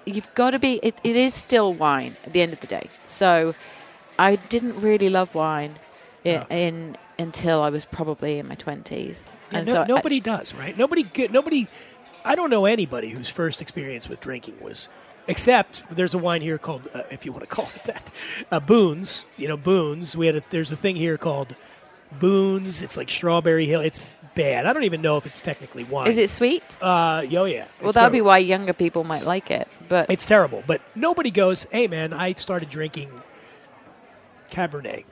You've 0.05 0.33
got 0.33 0.51
to 0.51 0.59
be. 0.59 0.79
It, 0.81 0.95
it 1.03 1.15
is 1.15 1.33
still 1.35 1.71
wine 1.73 2.15
at 2.25 2.33
the 2.33 2.41
end 2.41 2.53
of 2.53 2.61
the 2.61 2.67
day. 2.67 2.89
So, 3.05 3.53
I 4.17 4.37
didn't 4.37 4.79
really 4.81 5.09
love 5.09 5.35
wine 5.35 5.77
in 6.23 6.97
until 7.19 7.61
I 7.61 7.69
was 7.69 7.85
probably 7.85 8.39
in 8.39 8.47
my 8.47 8.55
twenties. 8.55 9.29
Yeah, 9.51 9.57
and 9.59 9.67
no- 9.67 9.73
so 9.73 9.81
I- 9.83 9.85
nobody 9.87 10.19
does, 10.19 10.53
right? 10.55 10.75
Nobody, 10.77 11.05
nobody. 11.29 11.67
I 12.25 12.35
don't 12.35 12.49
know 12.49 12.65
anybody 12.65 13.09
whose 13.09 13.29
first 13.29 13.61
experience 13.61 14.09
with 14.09 14.19
drinking 14.21 14.55
was, 14.61 14.89
except 15.27 15.83
there's 15.91 16.13
a 16.13 16.17
wine 16.17 16.41
here 16.41 16.57
called, 16.57 16.87
uh, 16.93 17.03
if 17.11 17.25
you 17.25 17.31
want 17.31 17.43
to 17.43 17.49
call 17.55 17.69
it 17.75 17.83
that, 17.85 18.11
uh, 18.51 18.59
Boone's. 18.59 19.25
You 19.37 19.47
know, 19.47 19.57
Boone's. 19.57 20.17
We 20.17 20.25
had 20.27 20.35
a, 20.37 20.41
there's 20.49 20.71
a 20.71 20.75
thing 20.75 20.95
here 20.95 21.17
called 21.17 21.55
Boone's. 22.19 22.81
It's 22.81 22.97
like 22.97 23.09
Strawberry 23.09 23.65
Hill. 23.65 23.81
It's 23.81 23.99
bad. 24.35 24.65
I 24.65 24.73
don't 24.73 24.83
even 24.83 25.01
know 25.01 25.17
if 25.17 25.25
it's 25.25 25.41
technically 25.41 25.83
wine. 25.85 26.07
is 26.07 26.17
it 26.17 26.29
sweet? 26.29 26.63
Uh, 26.81 27.21
oh 27.33 27.45
yeah. 27.45 27.65
Well, 27.81 27.91
that'll 27.91 28.09
be 28.09 28.21
why 28.21 28.37
younger 28.39 28.73
people 28.73 29.03
might 29.03 29.23
like 29.25 29.49
it. 29.51 29.67
But 29.87 30.09
It's 30.09 30.25
terrible, 30.25 30.63
but 30.67 30.81
nobody 30.95 31.31
goes, 31.31 31.65
"Hey, 31.71 31.87
man, 31.87 32.13
I 32.13 32.33
started 32.33 32.69
drinking 32.69 33.09
Cabernet." 34.51 35.05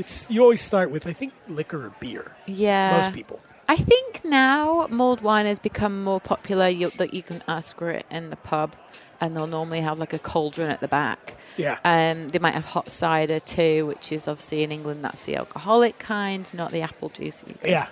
It's 0.00 0.30
you 0.30 0.42
always 0.42 0.60
start 0.60 0.90
with, 0.90 1.06
I 1.06 1.12
think, 1.12 1.32
liquor 1.48 1.86
or 1.86 1.92
beer. 2.00 2.32
yeah, 2.46 2.96
Most 2.98 3.12
people. 3.12 3.38
I 3.68 3.76
think 3.76 4.24
now 4.24 4.88
mulled 4.90 5.20
wine 5.20 5.46
has 5.46 5.58
become 5.60 6.02
more 6.02 6.20
popular. 6.20 6.68
You, 6.68 6.90
that 6.98 7.14
you 7.14 7.22
can 7.22 7.40
ask 7.46 7.78
for 7.78 7.90
it 7.90 8.04
in 8.10 8.30
the 8.30 8.36
pub, 8.36 8.74
and 9.20 9.36
they'll 9.36 9.46
normally 9.46 9.80
have 9.82 9.98
like 10.00 10.12
a 10.12 10.18
cauldron 10.18 10.70
at 10.70 10.80
the 10.80 10.88
back. 10.88 11.36
Yeah. 11.56 11.78
Um, 11.84 12.30
they 12.30 12.38
might 12.40 12.54
have 12.54 12.64
hot 12.64 12.90
cider 12.90 13.38
too, 13.38 13.86
which 13.86 14.10
is 14.12 14.26
obviously 14.26 14.62
in 14.62 14.72
England 14.72 15.04
that's 15.04 15.26
the 15.26 15.36
alcoholic 15.36 15.98
kind, 15.98 16.48
not 16.54 16.72
the 16.72 16.80
apple 16.82 17.10
juice 17.10 17.44
Yeah. 17.64 17.86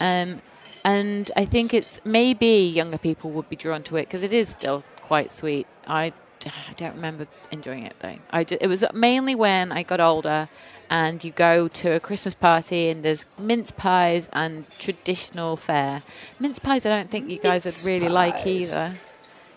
Um, 0.00 0.42
and 0.84 1.30
I 1.36 1.44
think 1.44 1.72
it's 1.72 2.00
maybe 2.04 2.46
younger 2.74 2.98
people 2.98 3.30
would 3.30 3.48
be 3.48 3.56
drawn 3.56 3.82
to 3.84 3.96
it 3.96 4.06
because 4.08 4.22
it 4.22 4.32
is 4.32 4.48
still 4.48 4.82
quite 5.02 5.30
sweet. 5.32 5.66
I 5.86 6.12
I 6.44 6.72
don't 6.76 6.96
remember 6.96 7.28
enjoying 7.52 7.84
it 7.86 7.94
though. 8.00 8.16
I 8.30 8.42
ju- 8.44 8.58
it 8.60 8.66
was 8.66 8.82
mainly 8.92 9.34
when 9.36 9.70
I 9.70 9.84
got 9.84 10.00
older, 10.00 10.48
and 10.92 11.24
you 11.24 11.30
go 11.32 11.68
to 11.68 11.88
a 11.92 12.00
Christmas 12.00 12.34
party 12.34 12.90
and 12.90 13.02
there's 13.02 13.24
mince 13.38 13.70
pies 13.72 14.28
and 14.34 14.52
traditional 14.78 15.56
fare. 15.56 16.02
Mince 16.38 16.58
pies, 16.58 16.84
I 16.84 16.90
don't 16.90 17.10
think 17.10 17.30
you 17.30 17.38
guys 17.38 17.64
Mince 17.64 17.82
would 17.84 17.90
really 17.92 18.08
like 18.10 18.46
either. 18.46 18.92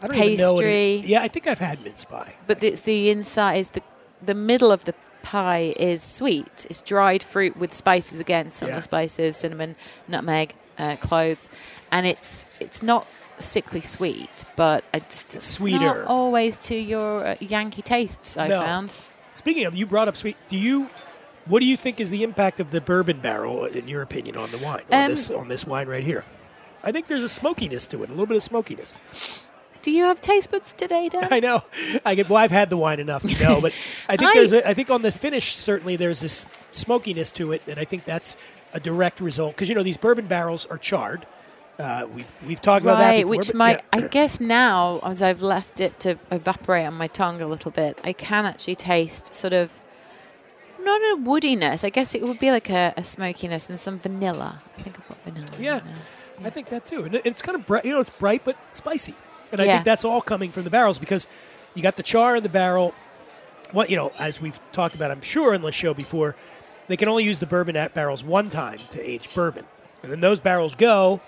I 0.02 0.08
don't 0.08 0.16
even 0.18 0.38
know 0.38 0.54
what 0.54 0.64
it- 0.64 0.68
Pastry. 0.68 1.12
yeah, 1.12 1.22
I 1.24 1.28
think 1.28 1.46
I've 1.48 1.60
had 1.60 1.84
mince 1.84 2.06
pie. 2.06 2.36
But 2.48 2.64
it's 2.64 2.82
the 2.82 3.10
inside 3.10 3.58
is 3.58 3.70
the 3.72 3.82
the 4.32 4.34
middle 4.34 4.72
of 4.72 4.86
the 4.86 4.96
pie 5.24 5.74
is 5.92 6.02
sweet. 6.02 6.66
It's 6.70 6.80
dried 6.82 7.22
fruit 7.22 7.58
with 7.58 7.74
spices 7.74 8.20
again, 8.22 8.52
some 8.54 8.70
Yeah. 8.70 8.80
spices, 8.80 9.36
cinnamon, 9.36 9.76
nutmeg, 10.08 10.56
uh, 10.80 10.96
cloves, 11.08 11.50
and 11.92 12.08
it's 12.08 12.46
it's 12.62 12.82
not 12.82 13.06
sickly 13.40 13.82
sweet, 13.82 14.46
but 14.56 14.86
it's, 14.94 15.36
it's 15.36 15.46
sweeter. 15.46 15.80
Not 15.80 16.08
always 16.08 16.54
to 16.70 16.76
your 16.94 17.28
uh, 17.28 17.36
Yankee 17.42 17.82
tastes. 17.82 18.38
I 18.38 18.48
No. 18.48 18.62
found. 18.62 18.94
Speaking 19.34 19.66
of, 19.66 19.76
you 19.76 19.86
brought 19.86 20.08
up 20.08 20.16
sweet. 20.16 20.38
Do 20.48 20.56
you? 20.58 20.90
What 21.46 21.60
do 21.60 21.66
you 21.68 21.78
think 21.78 22.00
is 22.00 22.10
the 22.10 22.24
impact 22.24 22.60
of 22.60 22.72
the 22.72 22.82
bourbon 22.82 23.20
barrel, 23.20 23.66
in 23.66 23.88
your 23.88 24.02
opinion, 24.02 24.36
on 24.38 24.52
the 24.52 24.58
wine? 24.58 24.84
On 24.92 25.04
Um, 25.04 25.10
this 25.12 25.30
on 25.30 25.48
this 25.48 25.66
wine 25.66 25.88
right 25.88 26.04
here, 26.04 26.24
I 26.84 26.92
think 26.92 27.08
there's 27.08 27.24
a 27.24 27.30
smokiness 27.30 27.86
to 27.88 28.04
it, 28.04 28.10
a 28.10 28.14
little 28.14 28.26
bit 28.26 28.38
of 28.38 28.44
smokiness. 28.44 28.94
Do 29.84 29.92
you 29.92 30.04
have 30.06 30.20
taste 30.20 30.50
buds 30.50 30.74
today, 30.74 31.10
Dan? 31.10 31.28
I 31.32 31.40
know. 31.40 31.62
I 32.04 32.16
get. 32.16 32.28
Well, 32.30 32.38
I've 32.38 32.50
had 32.52 32.72
the 32.72 32.78
wine 32.78 33.00
enough 33.00 33.22
to 33.24 33.44
know, 33.44 33.62
but 33.62 33.72
I 34.10 34.18
think 34.18 34.32
I- 34.32 34.34
there's. 34.34 34.54
A, 34.54 34.68
I 34.68 34.74
think 34.74 34.90
on 34.90 35.04
the 35.04 35.12
finish, 35.12 35.56
certainly 35.56 35.96
there's 35.96 36.22
this 36.22 36.48
smokiness 36.72 37.32
to 37.34 37.52
it, 37.52 37.62
and 37.68 37.78
I 37.78 37.86
think 37.86 38.06
that's 38.06 38.36
a 38.74 38.80
direct 38.80 39.20
result 39.22 39.56
because 39.56 39.70
you 39.70 39.76
know 39.76 39.84
these 39.84 39.98
bourbon 39.98 40.26
barrels 40.26 40.66
are 40.72 40.78
charred. 40.80 41.28
Uh, 41.78 42.08
we've 42.12 42.34
we've 42.48 42.62
talked 42.62 42.84
about 42.84 42.98
that 42.98 43.18
before, 43.18 43.30
which 43.30 43.48
but 43.48 43.56
might, 43.56 43.82
yeah. 43.94 44.06
I 44.06 44.08
guess 44.08 44.40
now, 44.40 45.00
as 45.04 45.22
I've 45.22 45.44
left 45.44 45.80
it 45.80 46.00
to 46.00 46.18
evaporate 46.32 46.88
on 46.88 46.96
my 46.96 47.08
tongue 47.08 47.40
a 47.42 47.48
little 47.48 47.70
bit, 47.70 48.00
I 48.04 48.14
can 48.14 48.46
actually 48.46 48.76
taste 48.78 49.36
sort 49.36 49.54
of 49.54 49.82
not 50.86 51.02
a 51.02 51.22
woodiness. 51.22 51.84
I 51.84 51.90
guess 51.90 52.16
it 52.16 52.22
would 52.22 52.40
be 52.40 52.52
like 52.52 52.70
a, 52.70 52.94
a 52.96 53.04
smokiness 53.04 53.70
and 53.70 53.80
some 53.80 54.00
vanilla. 54.00 54.62
I 54.78 54.82
think 54.82 54.98
I've 55.00 55.08
got 55.10 55.18
vanilla. 55.24 55.48
in 55.58 55.64
Yeah. 55.64 55.82
I 56.44 56.50
think 56.50 56.70
that 56.70 56.86
too. 56.86 57.04
And 57.04 57.16
it's 57.16 57.42
kind 57.42 57.56
of 57.56 57.66
bright, 57.66 57.86
you 57.86 57.92
know, 57.94 58.00
it's 58.00 58.10
bright 58.10 58.44
but 58.46 58.56
spicy. 58.74 59.16
And 59.52 59.62
I 59.62 59.66
Yeah. 59.66 59.74
think 59.74 59.86
that's 59.86 60.06
all 60.06 60.22
coming 60.22 60.52
from 60.52 60.64
the 60.64 60.70
barrels 60.70 60.98
because 60.98 61.28
you 61.76 61.82
got 61.84 61.96
the 61.98 62.04
char 62.04 62.36
in 62.36 62.44
the 62.44 62.50
barrel. 62.50 62.94
What 63.72 63.90
you 63.90 63.96
know, 63.96 64.12
as 64.20 64.40
we've 64.40 64.60
talked 64.72 64.96
about, 64.96 65.12
I'm 65.12 65.22
sure 65.22 65.54
in 65.54 65.62
the 65.62 65.72
show 65.72 65.94
before, 65.94 66.36
they 66.88 66.98
can 66.98 67.08
only 67.10 67.24
use 67.24 67.40
the 67.40 67.48
bourbon 67.48 67.76
at 67.76 67.94
barrels 67.94 68.24
one 68.24 68.50
time 68.50 68.80
to 68.92 69.02
age 69.02 69.34
bourbon, 69.34 69.66
and 70.04 70.12
then 70.12 70.20
those 70.22 70.40
barrels 70.40 70.76
go, 70.76 71.20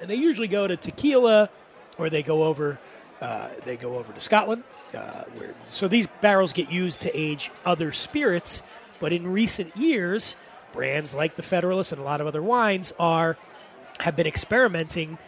and 0.00 0.10
they 0.10 0.16
usually 0.16 0.48
go 0.48 0.66
to 0.66 0.76
tequila, 0.76 1.48
or 1.96 2.10
they 2.10 2.24
go 2.24 2.42
over, 2.42 2.80
uh, 3.22 3.48
they 3.64 3.76
go 3.76 3.96
over 3.98 4.12
to 4.12 4.20
Scotland. 4.20 4.64
Uh, 4.92 5.22
where, 5.36 5.54
so 5.64 5.86
these 5.86 6.08
barrels 6.20 6.52
get 6.52 6.72
used 6.72 7.00
to 7.02 7.16
age 7.16 7.52
other 7.64 7.92
spirits, 7.92 8.62
but 9.00 9.12
in 9.12 9.26
recent 9.26 9.76
years, 9.76 10.36
brands 10.72 11.12
like 11.12 11.36
the 11.36 11.42
Federalist 11.42 11.92
and 11.92 12.00
a 12.00 12.04
lot 12.04 12.20
of 12.20 12.26
other 12.26 12.42
wines 12.42 12.92
are 12.98 13.36
have 14.00 14.16
been 14.16 14.26
experimenting 14.26 15.18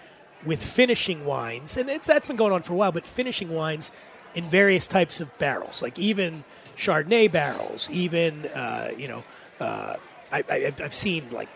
with 0.44 0.62
finishing 0.62 1.24
wines, 1.24 1.76
and 1.76 1.88
that's 1.88 2.26
been 2.26 2.36
going 2.36 2.52
on 2.52 2.62
for 2.62 2.72
a 2.72 2.76
while. 2.76 2.92
But 2.92 3.04
finishing 3.04 3.50
wines 3.50 3.90
in 4.34 4.44
various 4.44 4.86
types 4.86 5.20
of 5.20 5.36
barrels, 5.38 5.82
like 5.82 5.98
even 5.98 6.44
Chardonnay 6.76 7.30
barrels, 7.30 7.88
even 7.90 8.46
uh, 8.46 8.90
you 8.96 9.08
know, 9.08 9.24
uh, 9.60 9.96
I, 10.32 10.72
I've 10.82 10.94
seen 10.94 11.30
like 11.30 11.48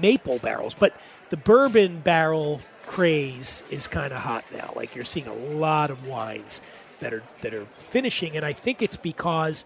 maple 0.00 0.38
barrels, 0.38 0.74
but 0.74 0.94
the 1.30 1.36
bourbon 1.36 2.00
barrel 2.00 2.60
craze 2.86 3.64
is 3.70 3.88
kind 3.88 4.12
of 4.12 4.20
hot 4.20 4.44
now. 4.52 4.72
Like 4.76 4.94
you're 4.94 5.04
seeing 5.04 5.26
a 5.26 5.34
lot 5.34 5.90
of 5.90 6.06
wines 6.06 6.60
that 7.00 7.12
are 7.12 7.22
that 7.42 7.54
are 7.54 7.66
finishing, 7.78 8.36
and 8.36 8.44
I 8.44 8.52
think 8.52 8.82
it's 8.82 8.96
because 8.96 9.64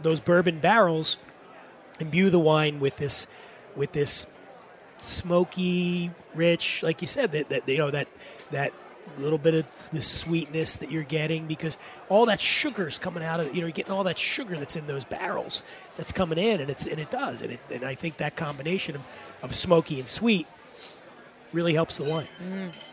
those 0.00 0.20
bourbon 0.20 0.60
barrels 0.60 1.16
imbue 2.00 2.30
the 2.30 2.38
wine 2.38 2.80
with 2.80 2.96
this 2.96 3.26
with 3.76 3.92
this 3.92 4.26
smoky, 4.98 6.10
rich, 6.34 6.82
like 6.82 7.00
you 7.00 7.06
said, 7.06 7.32
that, 7.32 7.48
that 7.48 7.68
you 7.68 7.78
know 7.78 7.90
that 7.90 8.08
that 8.50 8.72
little 9.18 9.38
bit 9.38 9.54
of 9.54 9.90
the 9.90 10.02
sweetness 10.02 10.76
that 10.76 10.90
you're 10.90 11.02
getting 11.02 11.46
because 11.46 11.78
all 12.10 12.26
that 12.26 12.38
sugar 12.38 12.86
is 12.86 12.98
coming 12.98 13.24
out 13.24 13.40
of 13.40 13.46
you 13.54 13.62
know 13.62 13.66
you're 13.66 13.70
getting 13.70 13.92
all 13.92 14.04
that 14.04 14.18
sugar 14.18 14.54
that's 14.56 14.76
in 14.76 14.86
those 14.86 15.06
barrels 15.06 15.62
that's 15.96 16.12
coming 16.12 16.36
in 16.36 16.60
and 16.60 16.68
it's 16.68 16.86
and 16.86 16.98
it 16.98 17.10
does 17.10 17.40
and 17.40 17.52
it 17.52 17.60
and 17.72 17.84
I 17.84 17.94
think 17.94 18.18
that 18.18 18.36
combination 18.36 18.96
of, 18.96 19.02
of 19.42 19.54
smoky 19.54 19.98
and 19.98 20.06
sweet 20.06 20.46
really 21.52 21.74
helps 21.74 21.96
the 21.96 22.04
wine. 22.04 22.26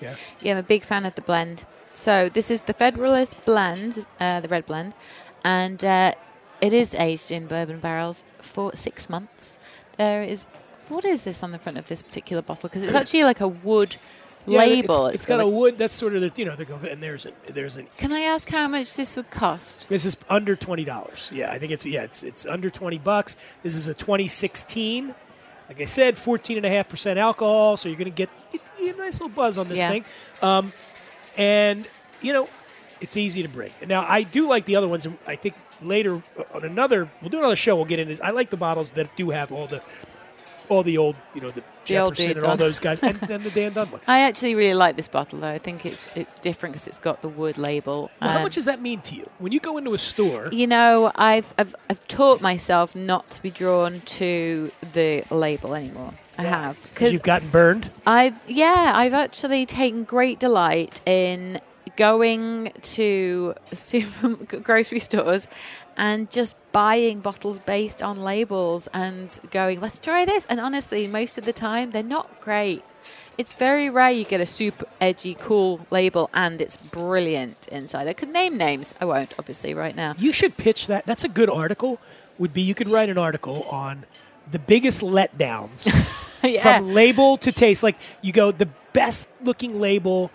Yeah. 0.01 0.15
Yeah, 0.41 0.53
I'm 0.53 0.57
a 0.59 0.63
big 0.63 0.83
fan 0.83 1.05
of 1.05 1.15
the 1.15 1.21
blend. 1.21 1.65
So 1.93 2.29
this 2.29 2.51
is 2.51 2.61
the 2.61 2.73
Federalist 2.73 3.43
blend, 3.45 4.05
uh, 4.19 4.39
the 4.39 4.47
red 4.47 4.65
blend, 4.65 4.93
and 5.43 5.83
uh, 5.83 6.13
it 6.61 6.73
is 6.73 6.93
aged 6.95 7.31
in 7.31 7.47
bourbon 7.47 7.79
barrels 7.79 8.25
for 8.39 8.75
six 8.75 9.09
months. 9.09 9.59
There 9.97 10.23
is, 10.23 10.45
what 10.89 11.05
is 11.05 11.23
this 11.23 11.43
on 11.43 11.51
the 11.51 11.59
front 11.59 11.77
of 11.77 11.87
this 11.87 12.01
particular 12.01 12.41
bottle? 12.41 12.69
Because 12.69 12.83
it's 12.83 12.93
actually 13.01 13.23
like 13.23 13.41
a 13.41 13.47
wood 13.47 13.95
Yeah, 14.47 14.59
label. 14.59 15.07
It's, 15.07 15.15
it's 15.15 15.25
got 15.25 15.39
a 15.39 15.45
like- 15.45 15.53
wood. 15.53 15.77
That's 15.77 15.95
sort 15.95 16.15
of 16.15 16.21
the 16.21 16.31
you 16.35 16.45
know 16.45 16.55
they 16.55 16.65
go 16.65 16.75
and 16.75 17.01
there's 17.01 17.25
a 17.25 17.31
there's 17.51 17.77
an 17.77 17.87
Can 17.97 18.11
I 18.11 18.21
ask 18.21 18.49
how 18.49 18.67
much 18.67 18.95
this 18.95 19.15
would 19.15 19.29
cost? 19.31 19.89
This 19.89 20.05
is 20.05 20.15
under 20.29 20.55
twenty 20.55 20.83
dollars. 20.85 21.29
Yeah, 21.33 21.51
I 21.51 21.57
think 21.59 21.71
it's 21.71 21.85
yeah, 21.85 22.03
it's 22.03 22.23
it's 22.23 22.45
under 22.45 22.69
twenty 22.69 22.97
bucks. 22.99 23.37
This 23.63 23.75
is 23.75 23.87
a 23.87 23.93
2016. 23.93 25.15
Like 25.67 25.81
I 25.81 25.85
said, 25.85 26.15
14.5 26.15 26.89
percent 26.89 27.17
alcohol, 27.17 27.75
so 27.75 27.89
you're 27.89 27.97
going 27.97 28.11
to 28.11 28.15
get 28.15 28.29
a 28.79 28.91
nice 28.97 29.13
little 29.13 29.29
buzz 29.29 29.57
on 29.57 29.67
this 29.67 29.79
Yeah. 29.79 29.89
thing. 29.89 30.05
Um, 30.43 30.71
and 31.37 31.87
you 32.21 32.33
know, 32.33 32.47
it's 33.01 33.17
easy 33.17 33.41
to 33.41 33.49
bring. 33.49 33.71
Now, 33.87 34.05
I 34.07 34.21
do 34.23 34.47
like 34.47 34.65
the 34.65 34.75
other 34.75 34.87
ones. 34.87 35.05
and 35.07 35.17
I 35.25 35.35
think 35.35 35.55
later 35.81 36.21
on 36.53 36.63
another, 36.63 37.09
we'll 37.21 37.29
do 37.29 37.39
another 37.39 37.55
show. 37.55 37.75
We'll 37.75 37.85
get 37.85 37.99
into 37.99 38.09
this. 38.13 38.21
I 38.21 38.31
like 38.31 38.49
the 38.49 38.57
bottles 38.57 38.89
that 38.91 39.15
do 39.15 39.29
have 39.31 39.51
all 39.51 39.67
the 39.67 39.81
all 40.67 40.81
the 40.81 40.97
old, 40.97 41.15
you 41.35 41.41
know, 41.41 41.49
the, 41.51 41.61
The 41.61 41.63
Jefferson 41.85 42.25
dudes 42.29 42.37
and 42.37 42.45
all 42.47 42.51
on. 42.53 42.57
those 42.57 42.79
guys, 42.79 42.99
and 43.03 43.19
then 43.19 43.43
the 43.43 43.51
Dan 43.51 43.73
Dunn 43.75 43.91
one. 43.91 44.01
I 44.07 44.21
actually 44.21 44.55
really 44.55 44.73
like 44.73 44.95
this 44.95 45.07
bottle 45.07 45.39
though. 45.39 45.47
I 45.51 45.59
think 45.59 45.85
it's 45.85 46.09
it's 46.15 46.33
different 46.33 46.73
because 46.73 46.87
it's 46.87 46.97
got 46.97 47.21
the 47.21 47.29
wood 47.29 47.57
label. 47.59 48.09
Well, 48.19 48.29
how 48.31 48.37
Um, 48.37 48.43
much 48.43 48.55
does 48.55 48.65
that 48.65 48.81
mean 48.81 49.01
to 49.01 49.15
you 49.15 49.29
when 49.37 49.51
you 49.51 49.59
go 49.59 49.77
into 49.77 49.93
a 49.93 49.99
store? 49.99 50.49
You 50.51 50.65
know, 50.65 51.11
I've, 51.15 51.53
I've 51.59 51.75
I've 51.89 52.07
taught 52.07 52.41
myself 52.41 52.95
not 52.95 53.27
to 53.29 53.41
be 53.43 53.51
drawn 53.51 53.99
to 54.01 54.71
the 54.93 55.23
label 55.29 55.75
anymore. 55.75 56.13
I 56.37 56.43
have 56.45 56.81
because 56.81 57.13
you've 57.13 57.21
gotten 57.21 57.49
burned. 57.49 57.91
I've 58.07 58.33
yeah, 58.49 58.91
I've 58.95 59.13
actually 59.13 59.67
taken 59.67 60.03
great 60.03 60.39
delight 60.39 60.99
in 61.05 61.61
going 61.95 62.71
to 62.81 63.55
super 63.73 64.29
grocery 64.61 64.99
stores 64.99 65.47
and 65.97 66.29
just 66.29 66.55
buying 66.71 67.19
bottles 67.19 67.59
based 67.59 68.03
on 68.03 68.21
labels 68.21 68.87
and 68.93 69.39
going, 69.51 69.79
let's 69.79 69.99
try 69.99 70.25
this. 70.25 70.45
And 70.47 70.59
honestly, 70.59 71.07
most 71.07 71.37
of 71.37 71.45
the 71.45 71.53
time 71.53 71.91
they're 71.91 72.03
not 72.03 72.41
great. 72.41 72.83
It's 73.37 73.53
very 73.53 73.89
rare 73.89 74.11
you 74.11 74.23
get 74.23 74.39
a 74.39 74.45
super 74.45 74.85
edgy, 75.01 75.35
cool 75.35 75.85
label 75.91 76.29
and 76.33 76.61
it's 76.61 76.77
brilliant 76.77 77.67
inside. 77.67 78.07
I 78.07 78.13
could 78.13 78.29
name 78.29 78.57
names. 78.57 78.93
I 78.99 79.05
won't, 79.05 79.33
obviously, 79.37 79.73
right 79.73 79.95
now. 79.95 80.13
You 80.17 80.31
should 80.31 80.55
pitch 80.55 80.87
that. 80.87 81.05
That's 81.05 81.23
a 81.23 81.29
good 81.29 81.49
article. 81.49 81.99
Would 82.37 82.53
be 82.53 82.61
you 82.61 82.75
could 82.75 82.89
write 82.89 83.09
an 83.09 83.17
article 83.17 83.63
on 83.63 84.05
the 84.51 84.59
biggest 84.59 85.01
letdowns 85.01 85.85
yeah. 86.43 86.61
from 86.61 86.93
label 86.93 87.37
to 87.37 87.51
taste. 87.51 87.83
Like 87.83 87.97
you 88.21 88.31
go 88.31 88.51
the 88.51 88.69
best 88.93 89.27
looking 89.43 89.79
label 89.79 90.31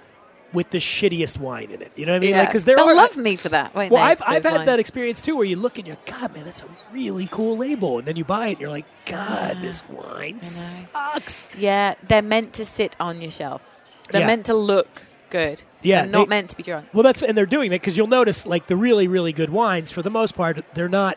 with 0.52 0.70
the 0.70 0.78
shittiest 0.78 1.38
wine 1.38 1.70
in 1.70 1.80
it. 1.82 1.92
You 1.96 2.06
know 2.06 2.12
what 2.12 2.16
I 2.16 2.20
mean? 2.20 2.30
yeah. 2.30 2.40
Like 2.40 2.48
because 2.48 2.64
there 2.64 2.76
They'll 2.76 2.86
are 2.88 2.96
love 2.96 3.16
me 3.16 3.36
for 3.36 3.48
that. 3.50 3.74
Well, 3.74 3.88
they, 3.88 3.96
I've, 3.96 4.22
I've 4.26 4.44
had 4.44 4.66
that 4.66 4.78
experience 4.78 5.22
too, 5.22 5.36
where 5.36 5.44
you 5.44 5.56
look 5.56 5.78
and 5.78 5.86
you're, 5.86 5.96
God, 6.06 6.34
man, 6.34 6.44
that's 6.44 6.62
a 6.62 6.66
really 6.92 7.28
cool 7.30 7.56
label, 7.56 7.98
and 7.98 8.06
then 8.08 8.16
you 8.16 8.24
buy 8.24 8.48
it 8.48 8.52
and 8.52 8.60
you're 8.60 8.70
like, 8.70 8.86
God, 9.06 9.58
this 9.60 9.82
wine 9.88 10.40
sucks. 10.40 11.48
Yeah, 11.56 11.94
they're 12.08 12.22
meant 12.22 12.52
to 12.54 12.64
sit 12.64 12.96
on 13.00 13.20
your 13.20 13.30
shelf. 13.30 13.62
They're 14.10 14.22
Yeah. 14.22 14.26
meant 14.26 14.46
to 14.46 14.54
look 14.54 14.88
good. 15.30 15.62
Yeah, 15.82 16.02
They're 16.02 16.10
not 16.10 16.26
they- 16.26 16.30
meant 16.30 16.50
to 16.50 16.56
be 16.56 16.62
drunk. 16.62 16.88
Well, 16.92 17.02
that's 17.02 17.22
and 17.22 17.36
they're 17.38 17.46
doing 17.46 17.70
that 17.70 17.80
because 17.80 17.96
you'll 17.96 18.06
notice, 18.08 18.44
like 18.46 18.66
the 18.66 18.76
really, 18.76 19.08
really 19.08 19.32
good 19.32 19.50
wines, 19.50 19.90
for 19.90 20.02
the 20.02 20.10
most 20.10 20.34
part, 20.34 20.62
they're 20.74 20.88
not 20.88 21.16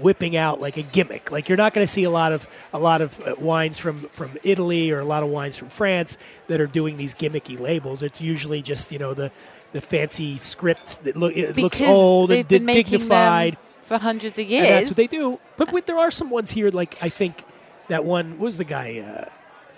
whipping 0.00 0.36
out 0.36 0.60
like 0.60 0.76
a 0.76 0.82
gimmick. 0.82 1.30
Like 1.30 1.48
you're 1.48 1.58
not 1.58 1.74
going 1.74 1.86
to 1.86 1.92
see 1.92 2.04
a 2.04 2.10
lot 2.10 2.32
of 2.32 2.46
a 2.72 2.78
lot 2.78 3.00
of 3.00 3.20
uh, 3.26 3.34
wines 3.38 3.78
from 3.78 4.02
from 4.12 4.30
Italy 4.42 4.90
or 4.90 5.00
a 5.00 5.04
lot 5.04 5.22
of 5.22 5.28
wines 5.28 5.56
from 5.56 5.68
France 5.68 6.16
that 6.46 6.60
are 6.60 6.66
doing 6.66 6.96
these 6.96 7.14
gimmicky 7.14 7.58
labels. 7.58 8.02
It's 8.02 8.20
usually 8.20 8.62
just 8.62 8.92
you 8.92 8.98
know 8.98 9.14
the 9.14 9.30
the 9.72 9.80
fancy 9.80 10.36
scripts 10.38 10.96
that 10.98 11.16
look 11.16 11.36
it 11.36 11.56
looks 11.56 11.80
old 11.80 12.30
and 12.32 12.46
dignified. 12.48 13.56
for 13.82 13.98
hundreds 13.98 14.38
of 14.38 14.42
And 14.44 14.50
years. 14.50 14.68
that's 14.68 14.88
what 14.90 14.96
they 14.96 15.06
do. 15.06 15.38
But 15.56 15.72
wait, 15.72 15.86
there 15.86 15.98
are 15.98 16.10
some 16.10 16.30
ones 16.30 16.50
here, 16.50 16.70
like 16.70 16.96
I 17.02 17.08
think 17.08 17.42
that 17.88 18.04
one 18.04 18.38
was 18.38 18.56
the 18.58 18.64
guy, 18.64 18.98
uh, 19.00 19.28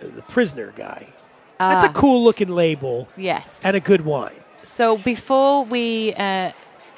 the 0.04 0.22
prisoner 0.22 0.72
guy. 0.76 1.12
That's 1.58 1.84
a 1.84 1.88
Ah. 1.88 1.92
cool 1.92 2.24
looking 2.24 2.48
label 2.48 3.06
yes. 3.16 3.60
and 3.64 3.76
a 3.76 3.80
good 3.80 4.00
wine. 4.04 4.40
So 4.62 4.96
before 4.98 5.64
we 5.64 6.14
uh, 6.14 6.52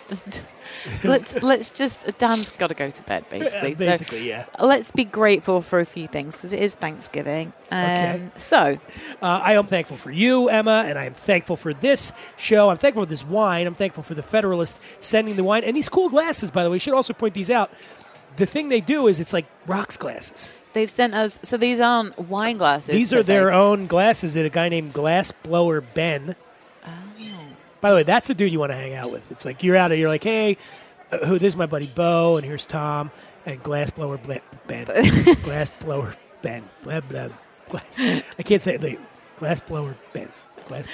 let's 1.05 1.43
let's 1.43 1.71
just 1.71 2.07
Dan's 2.19 2.51
got 2.51 2.69
to 2.69 2.75
go 2.75 2.91
to 2.91 3.03
bed 3.05 3.25
basically. 3.31 3.75
So 3.75 3.79
Basically, 3.79 4.29
yeah. 4.29 4.47
let's 4.61 4.91
be 4.91 5.05
grateful 5.05 5.61
for 5.63 5.81
a 5.81 5.87
few 5.87 6.07
things 6.07 6.37
because 6.37 6.53
it 6.53 6.61
is 6.61 6.75
Thanksgiving. 6.75 7.53
Um, 7.71 7.81
Okay. 7.83 8.23
So 8.37 8.79
Uh, 9.21 9.27
I 9.43 9.55
am 9.55 9.67
thankful 9.67 9.97
for 9.97 10.11
you, 10.11 10.49
Emma, 10.49 10.85
and 10.87 10.99
I 10.99 11.05
am 11.05 11.15
thankful 11.15 11.57
for 11.57 11.73
this 11.75 12.13
show. 12.37 12.69
I'm 12.71 12.77
thankful 12.77 13.05
for 13.05 13.09
this 13.09 13.25
wine. 13.25 13.67
I'm 13.67 13.75
thankful 13.75 14.03
for 14.03 14.15
the 14.15 14.23
Federalist 14.23 14.79
sending 15.01 15.37
the 15.37 15.45
wine 15.45 15.65
and 15.65 15.77
these 15.77 15.89
cool 15.89 16.09
glasses. 16.09 16.51
By 16.51 16.65
the 16.65 16.71
way, 16.71 16.79
should 16.79 16.95
also 16.95 17.13
point 17.13 17.35
these 17.35 17.51
out. 17.51 17.71
The 18.37 18.47
thing 18.47 18.69
they 18.69 18.81
do 18.81 19.09
is 19.09 19.21
it's 19.21 19.33
like 19.33 19.47
rocks 19.67 19.97
glasses. 19.97 20.55
they've 20.73 20.89
sent 20.91 21.13
us. 21.15 21.39
So 21.43 21.59
these 21.59 21.81
aren't 21.81 22.19
wine 22.19 22.57
glasses. 22.57 22.95
These 22.95 23.13
are 23.13 23.23
their 23.23 23.51
se. 23.51 23.55
own 23.55 23.87
glasses 23.87 24.33
that 24.35 24.47
a 24.47 24.49
guy 24.49 24.69
named 24.71 24.93
Glass 24.95 25.33
Blower 25.33 25.81
Ben. 25.83 26.35
By 27.83 27.91
the 27.91 27.97
way, 27.97 28.03
that's 28.05 28.31
a 28.31 28.35
dude 28.35 28.51
you 28.53 28.59
want 28.61 28.71
to 28.73 28.77
hang 28.77 28.95
out 28.95 29.11
with. 29.13 29.31
It's 29.31 29.45
like 29.45 29.63
you're 29.63 29.77
out 29.77 29.93
of, 29.93 29.99
you're 29.99 30.09
like, 30.09 30.25
hey, 30.25 30.57
uh, 31.11 31.19
who? 31.27 31.39
This 31.39 31.49
is 31.49 31.57
my 31.57 31.67
buddy 31.67 31.87
Bo, 31.95 32.37
and 32.39 32.47
here's 32.47 32.65
Tom, 32.65 33.11
and 33.45 33.63
Glass 33.63 33.91
Blower 33.91 34.17
Ble- 34.19 34.41
Ben, 34.67 34.87
Glass 35.43 35.69
Blower 35.69 36.15
Ben, 36.41 36.65
blah 36.83 37.01
blah. 37.01 37.29
Glass. 37.69 37.99
I 37.99 38.43
can't 38.43 38.63
say 38.63 38.77
it. 38.77 38.83
Like, 38.83 39.01
glass 39.37 39.61
Blower 39.61 39.97
Ben, 40.15 40.29
Glass 40.67 40.87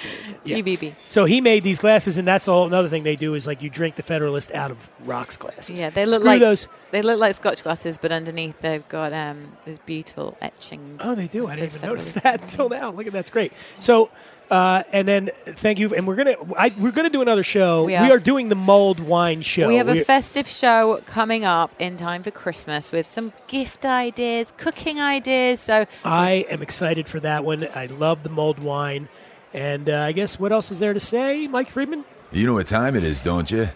Yeah. 0.45 0.57
GBB. 0.59 0.95
So 1.09 1.25
he 1.25 1.41
made 1.41 1.63
these 1.65 1.79
glasses, 1.79 2.19
and 2.19 2.27
that's 2.27 2.49
all. 2.49 2.67
Another 2.67 2.89
thing 2.89 3.03
they 3.03 3.17
do 3.17 3.35
is 3.35 3.47
like 3.47 3.63
you 3.63 3.71
drink 3.71 3.97
the 3.97 4.03
Federalist 4.03 4.53
out 4.53 4.71
of 4.71 4.89
rocks 5.05 5.37
glasses. 5.37 5.81
Yeah, 5.81 5.91
they 5.91 6.07
look 6.07 6.21
Screw 6.21 6.27
like 6.31 6.41
those. 6.41 6.69
they 6.91 7.03
look 7.03 7.19
like 7.21 7.35
Scotch 7.37 7.63
glasses, 7.63 7.99
but 7.99 8.13
underneath 8.13 8.61
they've 8.61 8.87
got 8.89 9.13
um 9.13 9.53
this 9.65 9.79
beautiful 9.79 10.37
etching. 10.41 10.99
Oh, 11.01 11.15
they 11.15 11.29
do. 11.29 11.47
I 11.47 11.57
didn't 11.57 11.75
even 11.77 11.89
notice 11.89 12.13
that 12.13 12.43
until 12.43 12.69
now. 12.69 12.91
Look 12.91 13.07
at 13.07 13.13
that's 13.13 13.31
great. 13.31 13.53
So, 13.81 14.11
uh, 14.51 14.83
and 14.93 15.07
then 15.07 15.31
thank 15.47 15.79
you. 15.79 15.95
And 15.95 16.07
we're 16.07 16.15
gonna 16.17 16.37
I, 16.57 16.73
we're 16.79 16.91
gonna 16.93 17.11
do 17.11 17.21
another 17.23 17.43
show. 17.43 17.85
We 17.85 17.95
are. 17.97 18.19
doing 18.19 18.49
the 18.49 18.55
mulled 18.55 18.99
wine 19.01 19.43
show. 19.43 19.69
We 19.69 19.77
have 19.77 19.89
a 19.89 19.93
We're- 19.93 20.05
festive 20.05 20.49
show 20.49 21.03
coming 21.07 21.45
up 21.45 21.71
in 21.79 21.97
time 21.99 22.23
for 22.23 22.31
Christmas 22.31 22.91
with 22.91 23.11
some 23.11 23.33
gift 23.47 23.85
ideas, 23.85 24.53
cooking 24.57 25.01
ideas. 25.01 25.61
So 25.61 25.85
I 26.05 26.47
am 26.51 26.63
excited 26.63 27.09
for 27.09 27.21
that 27.21 27.45
one. 27.45 27.69
I 27.75 27.87
love 27.87 28.23
the 28.23 28.31
mulled 28.31 28.59
wine. 28.59 29.09
And 29.55 29.89
uh, 29.89 30.03
I 30.03 30.13
guess 30.13 30.39
what 30.39 30.53
else 30.53 30.71
is 30.71 30.79
there 30.79 30.93
to 30.93 31.01
say, 31.01 31.49
Mike 31.49 31.69
Friedman? 31.69 32.05
You 32.31 32.47
know 32.47 32.55
what 32.55 32.67
time 32.67 32.95
it 32.95 33.05
is, 33.05 33.21
don't 33.21 33.51
you? 33.51 33.71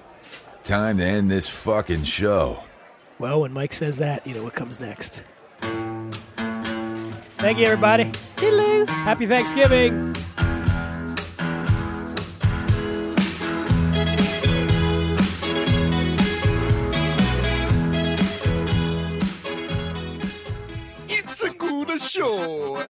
Time 0.63 0.99
to 0.99 1.05
end 1.05 1.31
this 1.31 1.49
fucking 1.49 2.05
show. 2.05 2.63
Well, 3.19 3.41
when 3.41 3.53
Mike 3.53 3.73
says 3.73 3.99
that, 3.99 4.27
you 4.27 4.35
know 4.35 4.45
what 4.45 4.55
comes 4.55 4.79
next. 4.79 5.23
Thank 7.39 7.59
you, 7.59 7.65
everybody. 7.65 8.05
Toodaloo. 8.37 8.89
Happy 8.89 9.27
Thanksgiving. 9.27 10.15
It's 21.09 21.43
a 21.43 21.51
good 21.51 22.01
show. 22.01 22.87